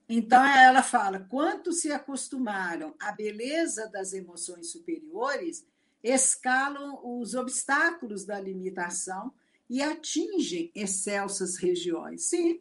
[0.09, 5.67] então ela fala: quanto se acostumaram à beleza das emoções superiores,
[6.03, 9.33] escalam os obstáculos da limitação
[9.69, 12.23] e atingem excelsas regiões.
[12.23, 12.61] Sim,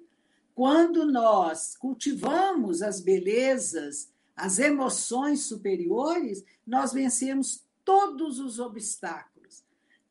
[0.55, 9.63] quando nós cultivamos as belezas, as emoções superiores, nós vencemos todos os obstáculos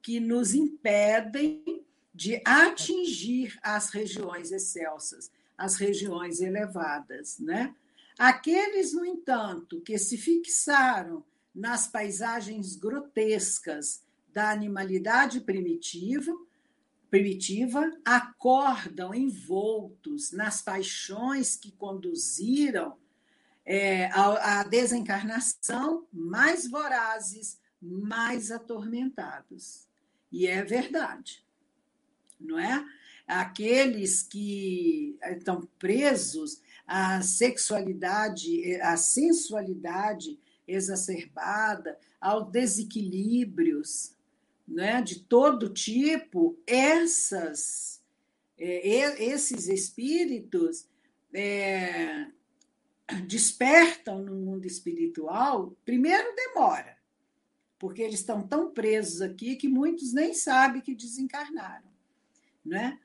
[0.03, 1.83] que nos impedem
[2.15, 7.75] de atingir as regiões excelsas, as regiões elevadas, né?
[8.19, 14.03] Aqueles, no entanto, que se fixaram nas paisagens grotescas
[14.33, 16.33] da animalidade primitiva,
[17.15, 22.99] primitiva acordam envoltos nas paixões que conduziram
[23.65, 29.87] é, a desencarnação mais vorazes, mais atormentados.
[30.33, 31.47] E é verdade,
[32.41, 32.85] não é?
[33.29, 44.14] Aqueles que estão presos à sexualidade, à sensualidade exacerbada, aos desequilíbrios,
[44.67, 48.03] né, de todo tipo, essas,
[48.59, 50.89] é, esses espíritos
[51.33, 52.27] é,
[53.27, 56.97] despertam no mundo espiritual, primeiro demora,
[57.79, 61.93] porque eles estão tão presos aqui que muitos nem sabem que desencarnaram.
[62.65, 62.99] Né?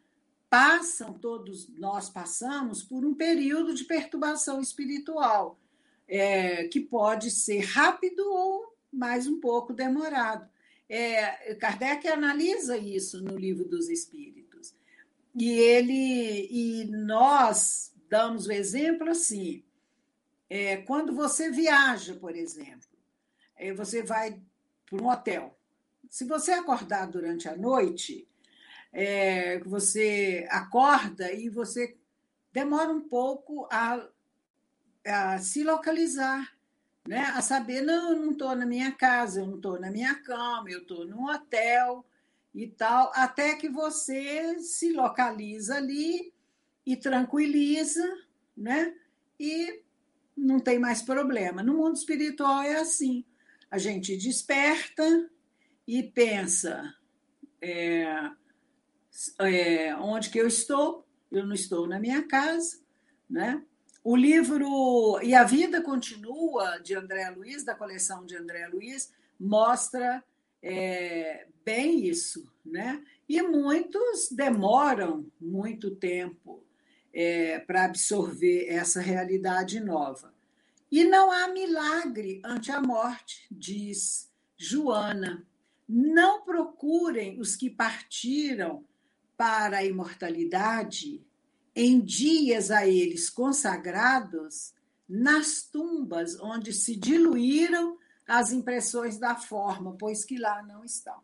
[0.49, 5.59] Passam, todos nós passamos por um período de perturbação espiritual,
[6.07, 10.49] é, que pode ser rápido ou mais um pouco demorado.
[10.89, 14.73] É, Kardec analisa isso no livro dos Espíritos.
[15.35, 19.63] E ele e nós damos o exemplo assim:
[20.49, 22.89] é, quando você viaja, por exemplo,
[23.55, 24.41] é, você vai
[24.85, 25.55] para um hotel.
[26.09, 28.27] Se você acordar durante a noite,
[28.91, 31.95] é, você acorda e você
[32.51, 34.03] demora um pouco a,
[35.05, 36.51] a se localizar
[37.09, 37.21] né?
[37.33, 40.69] a saber, não, eu não estou na minha casa, eu não estou na minha cama,
[40.69, 42.05] eu estou num hotel
[42.53, 46.31] e tal, até que você se localiza ali
[46.85, 48.07] e tranquiliza,
[48.55, 48.93] né?
[49.39, 49.81] E
[50.37, 51.63] não tem mais problema.
[51.63, 53.25] No mundo espiritual é assim.
[53.71, 55.31] A gente desperta
[55.87, 56.93] e pensa
[57.59, 58.29] é,
[59.39, 61.07] é, onde que eu estou?
[61.31, 62.79] Eu não estou na minha casa,
[63.27, 63.63] né?
[64.11, 70.23] O livro E a Vida Continua, de André Luiz, da coleção de André Luiz, mostra
[70.63, 73.03] é, bem isso, né?
[73.29, 76.65] E muitos demoram muito tempo
[77.13, 80.33] é, para absorver essa realidade nova.
[80.91, 85.45] E não há milagre ante a morte, diz Joana,
[85.87, 88.83] não procurem os que partiram
[89.37, 91.23] para a imortalidade
[91.75, 94.73] em dias a eles consagrados
[95.07, 97.97] nas tumbas onde se diluíram
[98.27, 101.19] as impressões da forma, pois que lá não estão.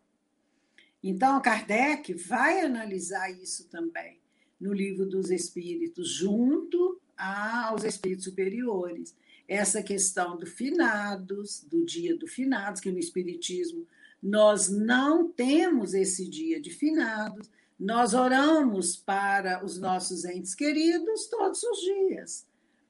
[1.02, 4.18] Então, Kardec vai analisar isso também
[4.60, 9.14] no livro dos Espíritos, junto aos Espíritos Superiores.
[9.46, 13.86] Essa questão do finados, do dia do finados, que no Espiritismo
[14.20, 17.48] nós não temos esse dia de finados,
[17.78, 22.46] nós oramos para os nossos entes queridos todos os dias.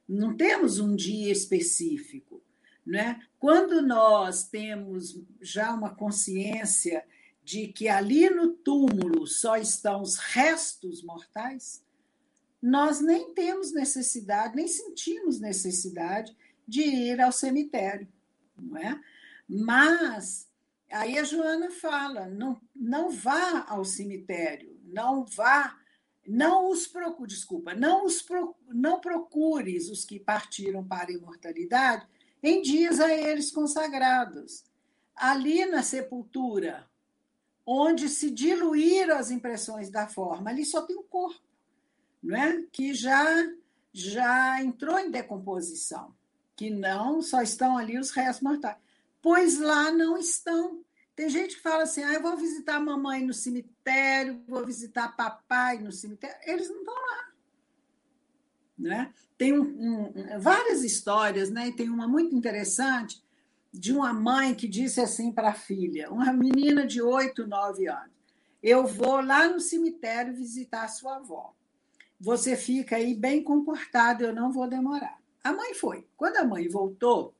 [0.08, 2.42] Não temos um dia específico.
[2.84, 3.20] Né?
[3.38, 7.04] Quando nós temos já uma consciência
[7.42, 11.82] de que ali no túmulo só estão os restos mortais,
[12.62, 18.08] nós nem temos necessidade, nem sentimos necessidade de ir ao cemitério,
[18.56, 19.00] não é?
[19.48, 20.48] Mas
[20.90, 25.78] aí a Joana fala: não, não vá ao cemitério, não vá,
[26.26, 32.06] não os procure, desculpa, não os pro, não procures os que partiram para a imortalidade
[32.42, 34.64] em dias a eles consagrados.
[35.14, 36.88] Ali na sepultura,
[37.64, 41.40] onde se diluíram as impressões da forma, ali só tem o corpo,
[42.22, 42.62] não é?
[42.70, 43.24] Que já
[43.96, 46.14] já entrou em decomposição,
[46.54, 48.76] que não só estão ali os restos mortais,
[49.26, 50.84] pois lá não estão.
[51.16, 55.16] Tem gente que fala assim: ah, eu vou visitar a mamãe no cemitério, vou visitar
[55.16, 56.36] papai no cemitério.
[56.44, 57.28] Eles não estão lá.
[58.78, 59.12] Né?
[59.36, 61.66] Tem um, um, várias histórias, né?
[61.66, 63.20] e tem uma muito interessante
[63.72, 68.12] de uma mãe que disse assim para a filha, uma menina de 8, 9 anos:
[68.62, 71.52] Eu vou lá no cemitério visitar a sua avó.
[72.20, 75.20] Você fica aí bem comportada, eu não vou demorar.
[75.42, 76.06] A mãe foi.
[76.16, 77.34] Quando a mãe voltou,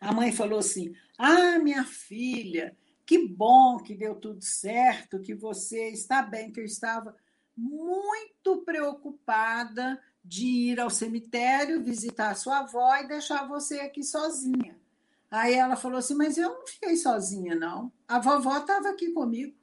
[0.00, 5.90] a mãe falou assim: Ah, minha filha, que bom que deu tudo certo, que você
[5.90, 7.16] está bem, que eu estava
[7.56, 14.76] muito preocupada de ir ao cemitério, visitar a sua avó e deixar você aqui sozinha.
[15.30, 17.92] Aí ela falou assim: Mas eu não fiquei sozinha, não.
[18.06, 19.54] A vovó estava aqui comigo.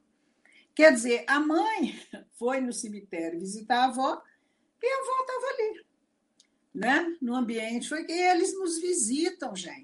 [0.75, 1.99] Quer dizer, a mãe
[2.38, 4.21] foi no cemitério visitar a avó
[4.81, 5.86] e a avó estava ali,
[6.73, 7.17] né?
[7.21, 7.89] No ambiente.
[7.89, 9.82] Foi que eles nos visitam, gente.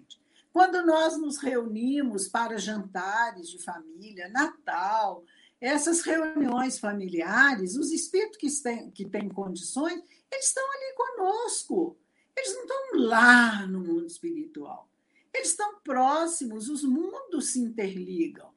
[0.52, 5.24] Quando nós nos reunimos para jantares de família, Natal,
[5.62, 11.98] essas reuniões familiares, os espíritos que têm, que têm condições, eles estão ali conosco.
[12.36, 14.90] Eles não estão lá no mundo espiritual.
[15.34, 18.52] Eles estão próximos, os mundos se interligam,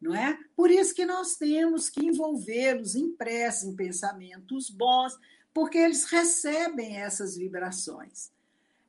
[0.00, 0.38] não é?
[0.54, 5.18] Por isso que nós temos que envolvê-los impressos em pensamentos bons,
[5.52, 8.30] porque eles recebem essas vibrações.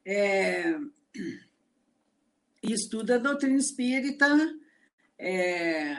[0.05, 0.77] É
[2.71, 4.27] estuda a doutrina espírita,
[5.17, 5.95] é,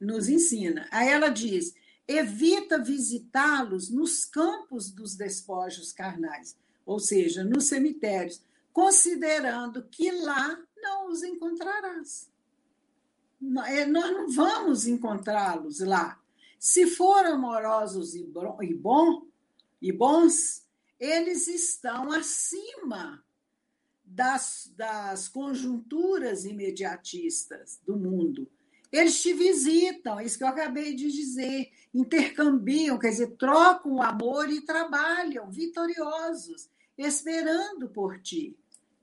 [0.00, 0.88] nos ensina.
[0.90, 1.74] Aí ela diz:
[2.08, 8.42] evita visitá-los nos campos dos despojos carnais, ou seja, nos cemitérios,
[8.72, 12.30] considerando que lá não os encontrarás.
[13.68, 16.20] É, nós não vamos encontrá-los lá.
[16.58, 18.22] Se forem amorosos e,
[18.74, 19.26] bom,
[19.80, 20.66] e bons,
[20.98, 23.24] eles estão acima
[24.20, 28.46] das, das conjunturas imediatistas do mundo.
[28.92, 34.50] Eles te visitam, é isso que eu acabei de dizer, intercambiam, quer dizer, trocam amor
[34.50, 36.68] e trabalham vitoriosos,
[36.98, 38.54] esperando por ti.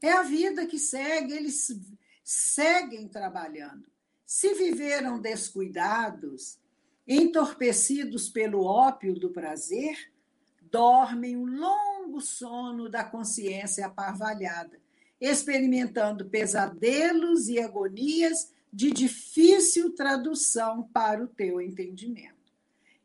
[0.04, 1.76] É a vida que segue, eles
[2.24, 3.88] seguem trabalhando.
[4.24, 6.60] Se viveram descuidados,
[7.08, 10.14] entorpecidos pelo ópio do prazer,
[10.62, 14.80] dormem um longo sono da consciência aparvalhada,
[15.20, 22.36] experimentando pesadelos e agonias de difícil tradução para o teu entendimento.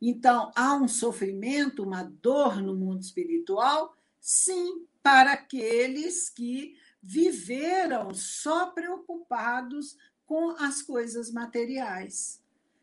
[0.00, 3.96] Então, há um sofrimento, uma dor no mundo espiritual?
[4.20, 9.96] Sim, para aqueles que viveram só preocupados
[10.26, 12.40] com as coisas materiais.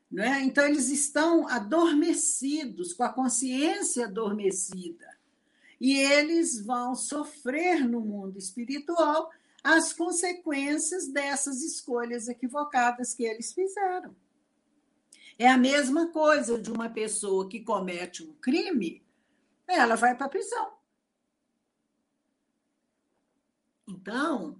[0.09, 0.41] Não é?
[0.41, 5.18] Então, eles estão adormecidos, com a consciência adormecida
[5.79, 9.29] e eles vão sofrer no mundo espiritual
[9.63, 14.15] as consequências dessas escolhas equivocadas que eles fizeram.
[15.37, 19.01] É a mesma coisa de uma pessoa que comete um crime,
[19.67, 20.73] ela vai para a prisão.
[23.87, 24.59] Então,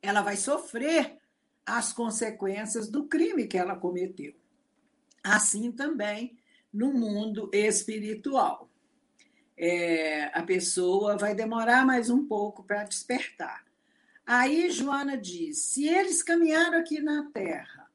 [0.00, 1.18] ela vai sofrer
[1.66, 4.34] as consequências do crime que ela cometeu.
[5.22, 6.38] Assim também
[6.72, 8.67] no mundo espiritual
[9.58, 13.64] é, a pessoa vai demorar mais um pouco para despertar.
[14.24, 17.90] Aí Joana diz: se eles caminharam aqui na terra,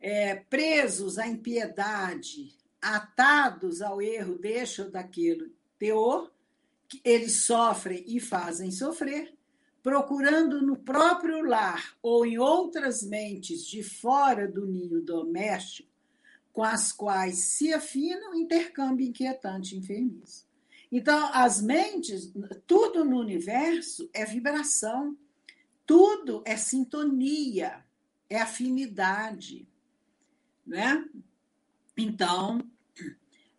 [0.00, 6.32] é, presos à impiedade, atados ao erro deste ou daquele teor,
[7.04, 9.34] eles sofrem e fazem sofrer,
[9.82, 15.88] procurando no próprio lar ou em outras mentes de fora do ninho doméstico,
[16.50, 20.46] com as quais se afinam intercâmbio inquietante e enfermiço.
[20.96, 22.32] Então, as mentes,
[22.68, 25.18] tudo no universo é vibração,
[25.84, 27.84] tudo é sintonia,
[28.30, 29.66] é afinidade,
[30.64, 31.04] né?
[31.96, 32.60] Então,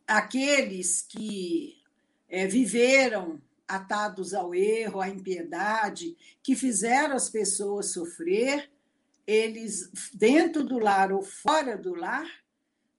[0.07, 1.83] aqueles que
[2.29, 8.71] é, viveram atados ao erro, à impiedade, que fizeram as pessoas sofrer,
[9.27, 12.29] eles, dentro do lar ou fora do lar,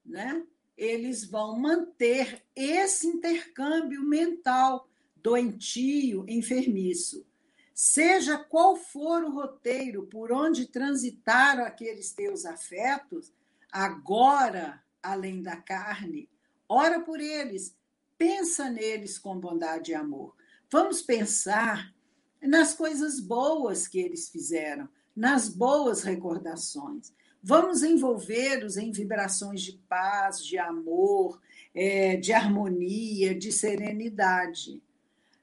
[0.05, 0.45] né,
[0.77, 7.25] eles vão manter esse intercâmbio mental doentio, enfermiço.
[7.73, 13.33] Seja qual for o roteiro por onde transitaram aqueles teus afetos,
[13.71, 16.29] agora, além da carne,
[16.69, 17.75] ora por eles,
[18.17, 20.35] pensa neles com bondade e amor.
[20.71, 21.93] Vamos pensar
[22.41, 27.13] nas coisas boas que eles fizeram, nas boas recordações.
[27.41, 31.41] Vamos envolvê-los em vibrações de paz, de amor,
[31.73, 34.81] é, de harmonia, de serenidade.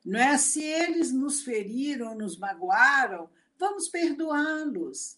[0.04, 0.36] Não é?
[0.36, 5.16] Se eles nos feriram, nos magoaram, vamos perdoá-los.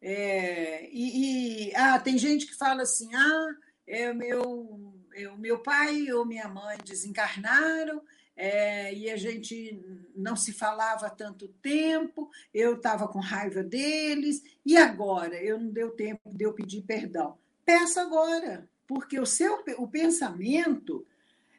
[0.00, 6.12] É, e, e, ah, tem gente que fala assim: ah, é, meu, é, meu pai
[6.12, 8.02] ou minha mãe desencarnaram
[8.36, 9.80] é, e a gente
[10.14, 15.36] não se falava tanto tempo, eu estava com raiva deles, e agora?
[15.36, 17.38] Eu não deu tempo de eu pedir perdão.
[17.64, 21.06] Peça agora, porque o seu o pensamento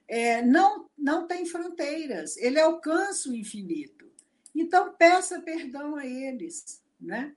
[0.07, 4.05] é, não, não tem fronteiras, ele alcança o infinito.
[4.53, 6.81] Então, peça perdão a eles.
[6.99, 7.33] Né?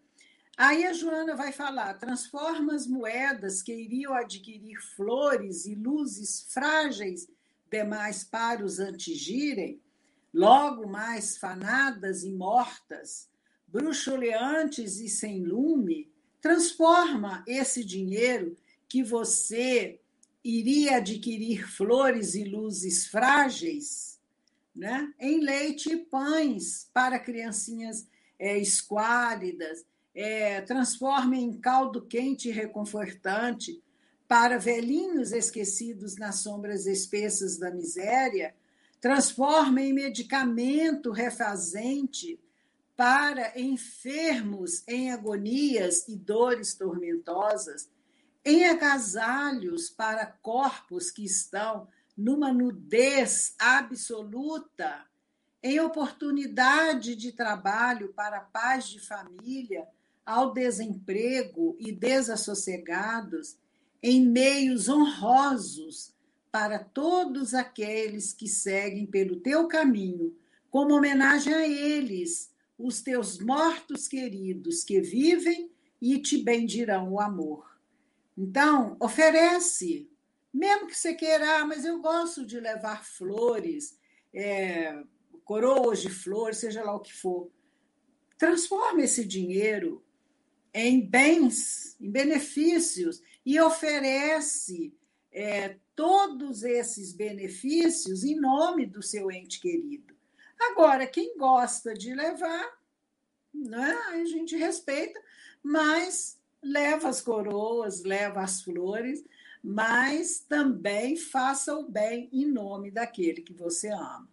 [0.56, 7.28] Aí a Joana vai falar: transforma as moedas que iriam adquirir flores e luzes frágeis
[7.70, 9.80] demais para os antigirem,
[10.32, 13.28] logo mais fanadas e mortas,
[13.66, 16.10] bruxuleantes e sem lume,
[16.40, 18.56] transforma esse dinheiro
[18.88, 20.00] que você
[20.42, 24.18] iria adquirir flores e luzes frágeis,
[24.74, 28.06] né, em leite e pães para criancinhas
[28.38, 33.82] é, esquálidas, é, transforma em caldo quente e reconfortante
[34.28, 38.54] para velhinhos esquecidos nas sombras espessas da miséria,
[39.00, 42.38] transforma em medicamento refazente
[42.94, 47.88] para enfermos em agonias e dores tormentosas,
[48.44, 55.06] em agasalhos para corpos que estão numa nudez absoluta,
[55.62, 59.86] em oportunidade de trabalho para paz de família,
[60.26, 63.56] ao desemprego e desassossegados,
[64.02, 66.14] em meios honrosos
[66.50, 70.36] para todos aqueles que seguem pelo teu caminho,
[70.70, 75.70] como homenagem a eles, os teus mortos queridos que vivem
[76.00, 77.78] e te bendirão o amor.
[78.36, 80.08] Então, oferece,
[80.54, 83.98] mesmo que você queira, ah, mas eu gosto de levar flores,
[84.32, 85.02] é,
[85.44, 87.50] coroas de flores, seja lá o que for.
[88.38, 90.04] Transforma esse dinheiro
[90.72, 94.94] em bens, em benefícios, e oferece
[95.32, 100.14] é, todos esses benefícios em nome do seu ente querido.
[100.60, 102.78] Agora, quem gosta de levar,
[103.54, 105.18] né, a gente respeita,
[105.62, 109.24] mas leva as coroas, leva as flores,
[109.64, 114.28] mas também faça o bem em nome daquele que você ama.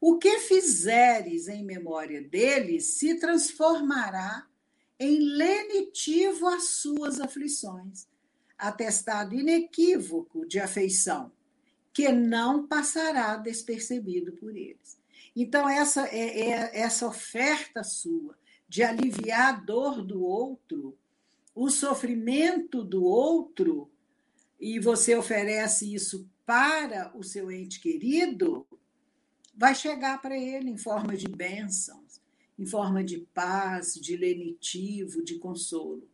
[0.00, 4.44] O que fizeres em memória dele se transformará
[4.98, 8.08] em lenitivo às suas aflições
[8.58, 11.32] atestado inequívoco de afeição,
[11.92, 14.98] que não passará despercebido por eles.
[15.34, 18.36] Então, essa, é, é, essa oferta sua
[18.68, 20.98] de aliviar a dor do outro,
[21.54, 23.90] o sofrimento do outro,
[24.58, 28.66] e você oferece isso para o seu ente querido,
[29.54, 32.20] vai chegar para ele em forma de bênçãos,
[32.58, 36.08] em forma de paz, de lenitivo, de consolo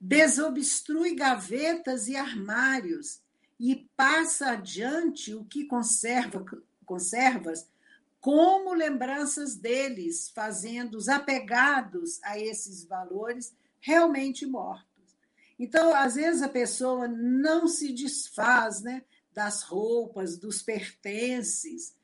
[0.00, 3.20] desobstrui gavetas e armários
[3.58, 6.44] e passa adiante o que conserva,
[6.84, 7.66] conservas
[8.20, 15.16] como lembranças deles, fazendo os apegados a esses valores realmente mortos.
[15.58, 21.94] Então, às vezes a pessoa não se desfaz né, das roupas, dos pertences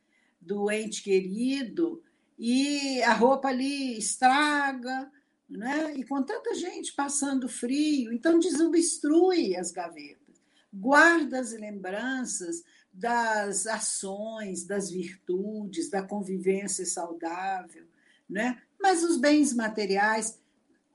[0.40, 2.02] do ente querido,
[2.38, 5.10] e a roupa ali estraga,
[5.56, 5.94] né?
[5.96, 10.40] e com tanta gente passando frio, então desobstrui as gavetas,
[10.72, 17.86] guarda as lembranças das ações, das virtudes, da convivência saudável,
[18.28, 18.60] né?
[18.80, 20.40] mas os bens materiais,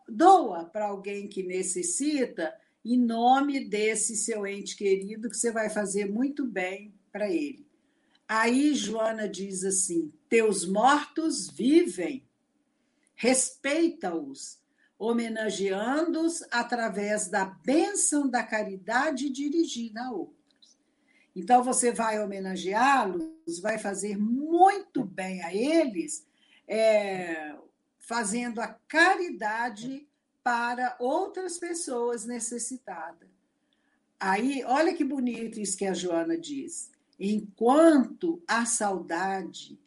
[0.07, 2.53] doa para alguém que necessita,
[2.83, 7.67] em nome desse seu ente querido, que você vai fazer muito bem para ele.
[8.27, 12.26] Aí Joana diz assim: Teus mortos vivem,
[13.17, 14.59] respeita-os,
[14.97, 20.77] homenageando-os através da bênção da caridade dirigida a outros.
[21.35, 26.25] Então, você vai homenageá-los, vai fazer muito bem a eles,
[26.67, 27.55] é,
[27.97, 30.07] fazendo a caridade
[30.43, 33.29] para outras pessoas necessitadas.
[34.19, 36.91] Aí, olha que bonito isso que a Joana diz.
[37.19, 39.79] Enquanto a saudade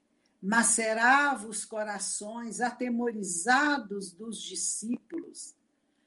[0.43, 5.55] macerava os corações atemorizados dos discípulos,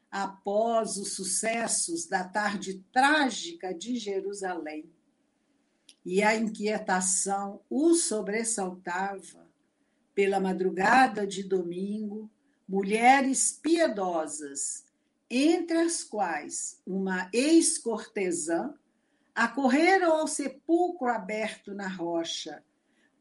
[0.09, 4.89] após os sucessos da tarde trágica de Jerusalém,
[6.05, 9.47] e a inquietação o sobressaltava,
[10.13, 12.29] pela madrugada de domingo,
[12.67, 14.85] mulheres piedosas,
[15.29, 18.73] entre as quais uma ex-cortesã,
[19.33, 22.63] acorreram ao sepulcro aberto na rocha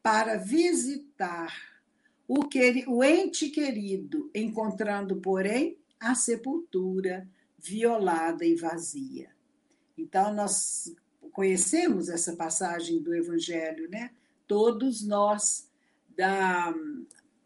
[0.03, 1.55] para visitar
[2.27, 7.29] o, queri, o ente querido, encontrando, porém, a sepultura
[7.59, 9.31] violada e vazia.
[9.97, 10.95] Então, nós
[11.33, 14.11] conhecemos essa passagem do Evangelho, né?
[14.47, 15.69] Todos nós,
[16.17, 16.75] da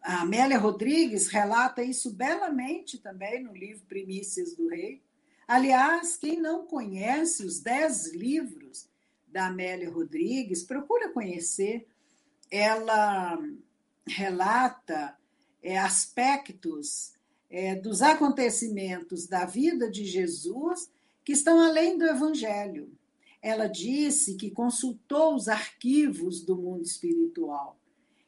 [0.07, 5.03] a Amélia Rodrigues relata isso belamente também no livro Primícias do Rei.
[5.49, 8.89] Aliás, quem não conhece os dez livros
[9.27, 11.89] da Amélia Rodrigues, procura conhecer.
[12.51, 13.38] Ela
[14.07, 15.16] relata
[15.62, 17.12] é, aspectos
[17.51, 20.90] é, dos acontecimentos da vida de Jesus
[21.24, 22.92] que estão além do Evangelho.
[23.42, 27.78] Ela disse que consultou os arquivos do mundo espiritual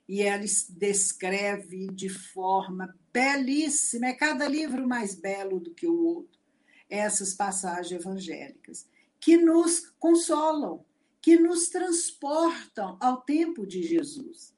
[0.09, 6.41] e ela descreve de forma belíssima, é cada livro mais belo do que o outro,
[6.89, 8.87] essas passagens evangélicas,
[9.21, 10.83] que nos consolam,
[11.21, 14.55] que nos transportam ao tempo de Jesus.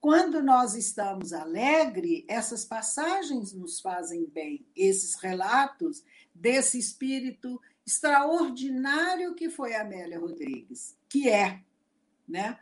[0.00, 6.02] Quando nós estamos alegres, essas passagens nos fazem bem, esses relatos
[6.34, 11.62] desse espírito extraordinário que foi Amélia Rodrigues, que é,
[12.26, 12.58] né?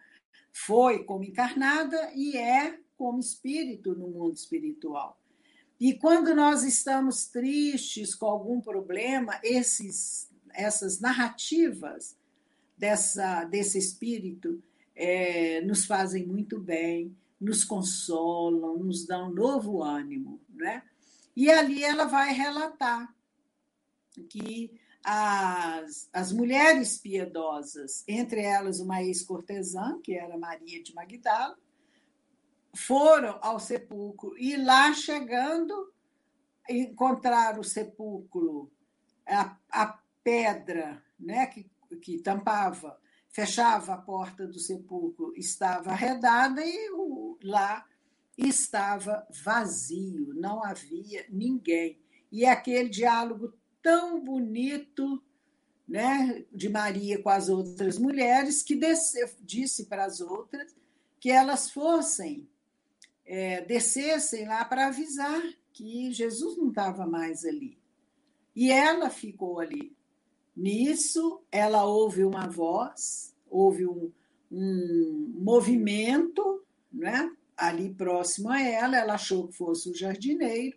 [0.51, 5.21] Foi como encarnada e é como espírito no mundo espiritual.
[5.79, 12.18] E quando nós estamos tristes com algum problema, esses, essas narrativas
[12.79, 14.63] dessa, desse espírito
[14.95, 20.41] é, nos fazem muito bem, nos consolam, nos dão um novo ânimo.
[20.49, 20.83] Né?
[21.37, 23.15] E ali ela vai relatar
[24.29, 31.57] que as, as mulheres piedosas, entre elas uma ex-cortesã, que era Maria de Magdala,
[32.75, 35.93] foram ao sepulcro e lá chegando
[36.69, 38.71] encontraram o sepulcro,
[39.27, 41.67] a, a pedra né, que,
[41.97, 47.87] que tampava, fechava a porta do sepulcro, estava arredada e o, lá
[48.37, 51.99] estava vazio, não havia ninguém.
[52.31, 55.23] E aquele diálogo tão bonito
[55.89, 58.79] né, de Maria com as outras mulheres, que
[59.41, 60.77] disse para as outras
[61.19, 62.49] que elas fossem,
[63.25, 67.79] é, descessem lá para avisar que Jesus não estava mais ali.
[68.55, 69.97] E ela ficou ali.
[70.59, 74.11] Nisso, ela ouve uma voz, ouve um,
[74.51, 77.31] um movimento, né?
[77.57, 80.77] ali próximo a ela, ela achou que fosse o jardineiro,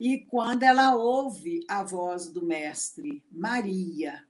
[0.00, 4.26] e quando ela ouve a voz do Mestre, Maria,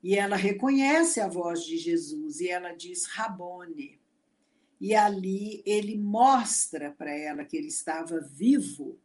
[0.00, 4.00] e ela reconhece a voz de Jesus, e ela diz Rabone.
[4.80, 8.96] E ali ele mostra para ela que ele estava vivo,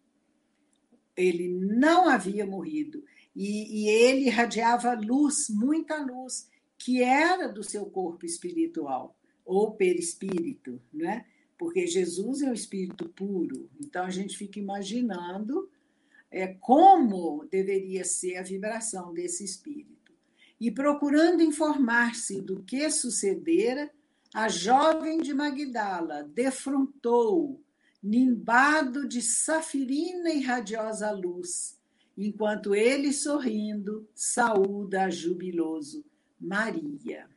[1.16, 3.04] ele não havia morrido,
[3.38, 9.16] e, e ele irradiava luz, muita luz, que era do seu corpo espiritual,
[9.46, 11.24] ou perispírito, né?
[11.56, 13.70] Porque Jesus é o espírito puro.
[13.80, 15.70] Então a gente fica imaginando
[16.32, 20.12] é, como deveria ser a vibração desse espírito.
[20.60, 23.92] E procurando informar-se do que sucedera,
[24.34, 27.62] a jovem de Magdala defrontou,
[28.02, 31.78] nimbado de safirina e radiosa luz,
[32.18, 36.04] enquanto ele, sorrindo, saúda jubiloso
[36.40, 37.30] Maria.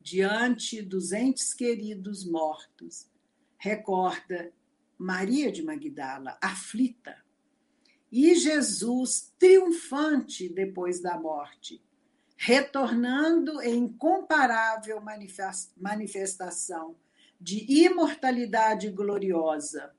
[0.00, 3.06] Diante dos entes queridos mortos,
[3.56, 4.52] recorda
[4.98, 7.16] Maria de Magdala, aflita,
[8.10, 11.82] e Jesus triunfante depois da morte,
[12.36, 15.00] retornando em incomparável
[15.76, 16.94] manifestação
[17.40, 19.94] de imortalidade gloriosa,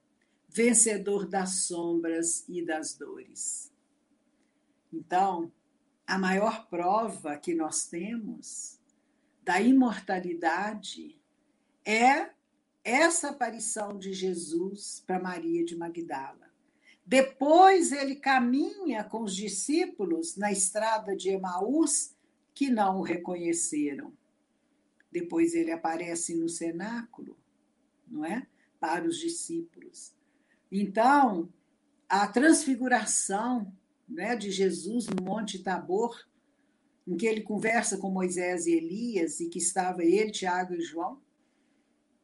[0.53, 3.73] vencedor das sombras e das dores.
[4.91, 5.51] Então,
[6.05, 8.79] a maior prova que nós temos
[9.43, 11.19] da imortalidade
[11.83, 12.29] é
[12.83, 16.51] essa aparição de Jesus para Maria de Magdala.
[17.05, 22.15] Depois ele caminha com os discípulos na estrada de Emaús,
[22.53, 24.13] que não o reconheceram.
[25.11, 27.37] Depois ele aparece no cenáculo,
[28.07, 28.47] não é?
[28.79, 29.72] Para os discípulos.
[30.75, 31.53] Então,
[32.09, 33.71] a transfiguração
[34.09, 36.19] né, de Jesus no Monte Tabor,
[37.07, 41.21] em que ele conversa com Moisés e Elias, e que estava ele, Tiago e João,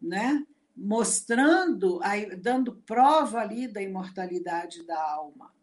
[0.01, 0.43] né,
[0.75, 1.99] mostrando,
[2.41, 5.53] dando prova ali da imortalidade da alma.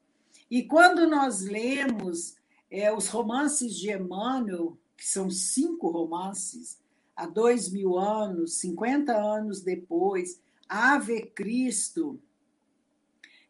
[0.49, 2.37] E quando nós lemos
[2.71, 6.79] é, os romances de Emmanuel, que são cinco romances,
[7.17, 12.21] há dois mil anos, 50 anos depois, Ave Cristo,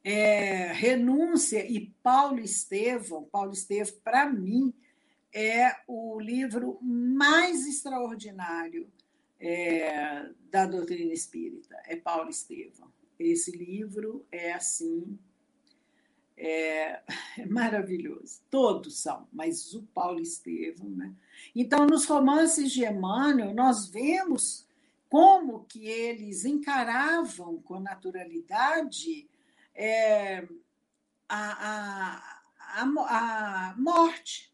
[0.08, 3.24] é, Renúncia e Paulo Estevão.
[3.24, 4.72] Paulo Estevão, para mim,
[5.34, 8.88] é o livro mais extraordinário
[9.40, 11.74] é, da doutrina espírita.
[11.86, 12.88] É Paulo Estevão.
[13.18, 15.18] Esse livro é assim.
[16.36, 17.02] É,
[17.38, 18.42] é maravilhoso.
[18.48, 21.12] Todos são, mas o Paulo Estevão, né?
[21.52, 24.68] Então, nos romances de Emmanuel, nós vemos
[25.08, 29.28] como que eles encaravam com naturalidade
[29.76, 30.48] é,
[31.28, 32.42] a,
[32.78, 34.52] a, a, a morte,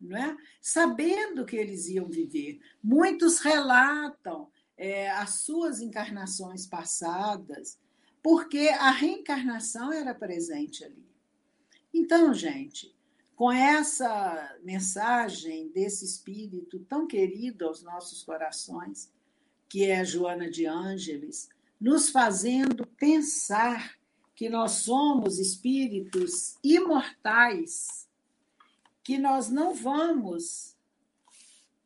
[0.00, 0.36] não é?
[0.60, 2.60] sabendo que eles iam viver.
[2.82, 7.78] Muitos relatam é, as suas encarnações passadas,
[8.22, 11.06] porque a reencarnação era presente ali.
[11.94, 12.94] Então, gente,
[13.34, 19.10] com essa mensagem desse espírito tão querido aos nossos corações,
[19.68, 21.48] que é Joana de Ângeles,
[21.80, 23.96] nos fazendo pensar
[24.36, 28.06] que nós somos espíritos imortais,
[29.02, 30.76] que nós não vamos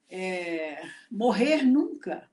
[0.09, 2.29] é, morrer nunca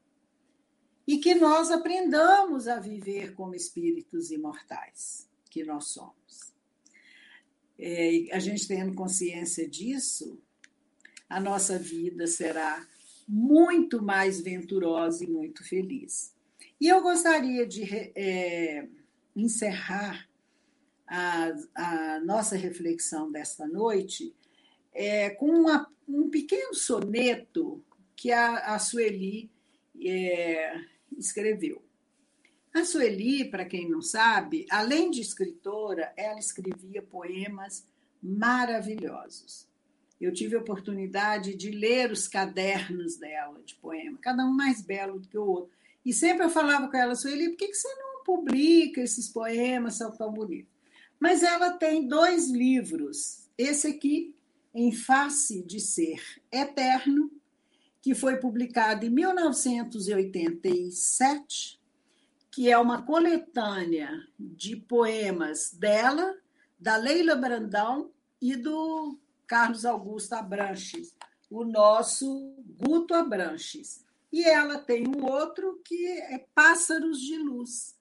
[1.05, 6.51] e que nós aprendamos a viver como espíritos imortais que nós somos.
[7.77, 10.41] É, a gente tendo consciência disso,
[11.29, 12.83] a nossa vida será
[13.27, 16.33] muito mais venturosa e muito feliz.
[16.81, 17.83] E eu gostaria de
[18.15, 18.87] é,
[19.41, 20.27] encerrar
[21.07, 24.35] a, a nossa reflexão desta noite
[24.93, 27.83] é, com uma, um pequeno soneto
[28.15, 29.49] que a, a Sueli
[30.03, 30.81] é,
[31.17, 31.81] escreveu.
[32.73, 37.85] A Sueli, para quem não sabe, além de escritora, ela escrevia poemas
[38.21, 39.67] maravilhosos.
[40.19, 45.19] Eu tive a oportunidade de ler os cadernos dela de poema, cada um mais belo
[45.19, 45.71] do que o outro.
[46.03, 49.95] E sempre eu falava com ela, Sueli, por que, que você não publica esses poemas,
[49.95, 50.75] são tão bonitos.
[51.17, 53.47] Mas ela tem dois livros.
[53.57, 54.35] Esse aqui,
[54.75, 56.21] Em Face de Ser
[56.51, 57.31] Eterno,
[58.01, 61.79] que foi publicado em 1987,
[62.51, 66.35] que é uma coletânea de poemas dela,
[66.77, 68.11] da Leila Brandão
[68.41, 69.17] e do
[69.47, 71.15] Carlos Augusto Abranches,
[71.49, 74.05] o nosso Guto Abranches.
[74.31, 77.96] E ela tem um outro que é Pássaros de Luz,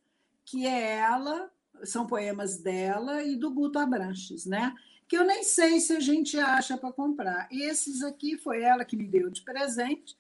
[0.46, 1.50] que é ela,
[1.82, 4.72] são poemas dela e do Guto Abranches, né?
[5.08, 7.48] Que eu nem sei se a gente acha para comprar.
[7.50, 10.16] Esses aqui foi ela que me deu de presente,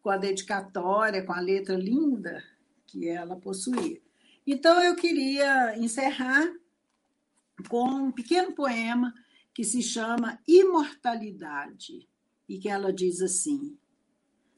[0.00, 2.42] com a dedicatória, com a letra linda
[2.86, 4.00] que ela possuía.
[4.46, 6.48] Então eu queria encerrar
[7.68, 9.12] com um pequeno poema
[9.52, 12.08] que se chama Imortalidade
[12.48, 13.76] e que ela diz assim: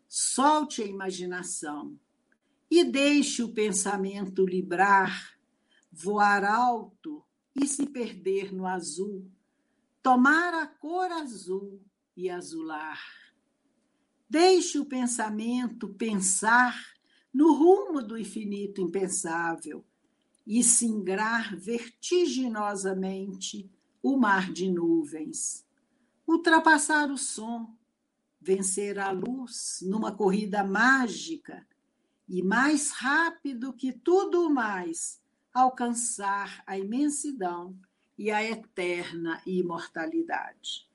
[0.07, 1.99] Solte a imaginação
[2.71, 5.39] e deixe o pensamento librar,
[5.91, 9.27] voar alto e se perder no azul,
[10.03, 11.81] tomar a cor azul
[12.17, 13.01] e azular.
[14.29, 16.77] Deixe o pensamento pensar
[17.33, 19.85] no rumo do infinito impensável
[20.47, 23.71] e singrar vertiginosamente
[24.03, 25.67] o mar de nuvens,
[26.27, 27.77] ultrapassar o som,
[28.41, 31.67] vencer a luz numa corrida mágica
[32.29, 35.21] e mais rápido que tudo mais,
[35.53, 37.79] alcançar a imensidão
[38.17, 40.88] e a eterna imortalidade.